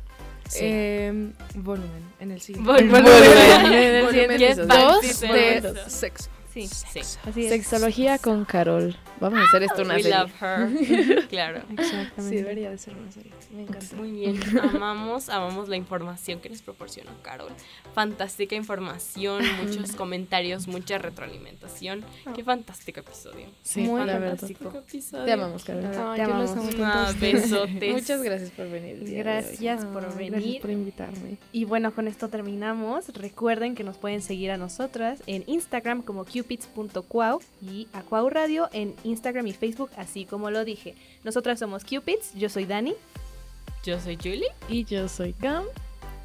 Sí. 0.48 0.58
eh, 0.62 1.30
volumen. 1.54 2.04
En 2.20 2.30
el 2.32 2.40
siguiente. 2.40 2.70
Vol- 2.70 2.90
Volumen. 2.90 3.02
volumen. 3.02 3.66
En 3.66 3.72
el 3.72 4.04
Volumen 4.04 4.68
Dos 4.68 5.20
de 5.20 5.26
volumen. 5.26 5.90
sexo. 5.90 6.28
Sí. 6.52 6.68
Sexología 7.48 8.18
con 8.18 8.44
Carol. 8.44 8.96
Vamos 9.20 9.38
a 9.40 9.44
hacer 9.44 9.62
esto 9.62 9.82
una 9.82 9.94
We 9.94 10.02
serie. 10.02 10.18
love 10.18 10.32
her. 10.42 11.28
claro. 11.28 11.62
Exactamente. 11.70 12.22
Sí, 12.28 12.36
debería 12.36 12.70
de 12.70 12.78
ser 12.78 12.96
una 12.96 13.10
serie. 13.12 13.32
Me 13.52 13.62
encanta. 13.62 13.96
Muy 13.96 14.10
bien, 14.10 14.40
amamos, 14.62 15.28
amamos 15.28 15.68
la 15.68 15.76
información 15.76 16.40
que 16.40 16.50
nos 16.50 16.62
proporcionó 16.62 17.10
Carol. 17.22 17.52
Fantástica 17.94 18.56
información, 18.56 19.42
muchos 19.64 19.92
comentarios, 19.92 20.66
mucha 20.68 20.98
retroalimentación. 20.98 22.04
Qué 22.34 22.42
fantástico 22.44 23.00
episodio. 23.00 23.46
Sí, 23.62 23.82
Muy 23.82 24.00
la 24.04 24.18
verdad. 24.18 24.30
fantástico 24.38 24.78
episodio. 24.78 25.24
Te 25.24 25.32
amamos, 25.32 25.64
Carol. 25.64 25.84
Ay, 25.86 26.20
Te 26.20 26.26
yo 26.26 26.36
los 26.36 26.50
amamos. 26.50 26.74
Ah, 26.80 27.12
besotes. 27.20 27.92
Muchas 27.94 28.22
gracias 28.22 28.50
por 28.50 28.68
venir. 28.70 28.98
Gracias 29.04 29.84
por 29.84 30.14
venir. 30.16 30.32
Gracias 30.32 30.60
por 30.60 30.70
invitarme. 30.70 31.38
Y 31.52 31.64
bueno, 31.64 31.94
con 31.94 32.08
esto 32.08 32.28
terminamos. 32.28 33.08
Recuerden 33.14 33.74
que 33.74 33.84
nos 33.84 33.96
pueden 33.96 34.20
seguir 34.22 34.50
a 34.50 34.56
nosotras 34.56 35.22
en 35.26 35.44
Instagram 35.46 36.02
como 36.02 36.24
cupids.cuau 36.24 37.40
y 37.62 37.88
a 37.92 38.02
Cuau 38.02 38.28
Radio 38.28 38.68
en 38.72 38.94
Instagram 39.04 39.13
y 39.44 39.52
Facebook, 39.52 39.90
así 39.96 40.24
como 40.24 40.50
lo 40.50 40.64
dije. 40.64 40.94
Nosotras 41.22 41.58
somos 41.58 41.84
Cupids, 41.84 42.34
yo 42.34 42.48
soy 42.48 42.66
Dani. 42.66 42.94
Yo 43.84 44.00
soy 44.00 44.16
Julie. 44.16 44.48
Y 44.68 44.84
yo 44.84 45.08
soy 45.08 45.32
Cam. 45.34 45.64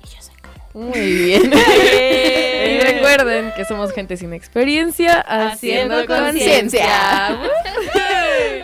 Y 0.04 0.08
yo 0.08 0.22
soy 0.22 0.36
Carol. 0.42 0.60
Muy 0.74 1.14
bien. 1.14 1.44
y 1.54 2.80
recuerden 2.80 3.52
que 3.56 3.66
somos 3.66 3.92
gente 3.92 4.18
sin 4.18 4.34
experiencia 4.34 5.20
haciendo, 5.22 5.98
Haciendo 5.98 6.16
conciencia. 6.16 7.40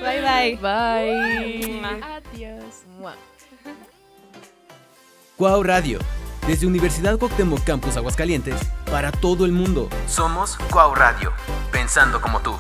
Bye 0.02 0.22
bye. 0.22 0.56
Bye. 0.62 1.82
Adiós. 2.02 2.86
Cuau 5.38 5.64
Radio, 5.64 6.00
desde 6.48 6.66
Universidad 6.66 7.18
Cuauhtémoc 7.20 7.62
Campus 7.66 7.98
Aguascalientes, 7.98 8.56
para 8.90 9.12
todo 9.12 9.44
el 9.44 9.52
mundo. 9.52 9.90
Somos 10.08 10.56
Cuau 10.72 10.96
Radio, 10.96 11.34
pensando 11.74 12.22
como 12.22 12.40
tú. 12.40 12.56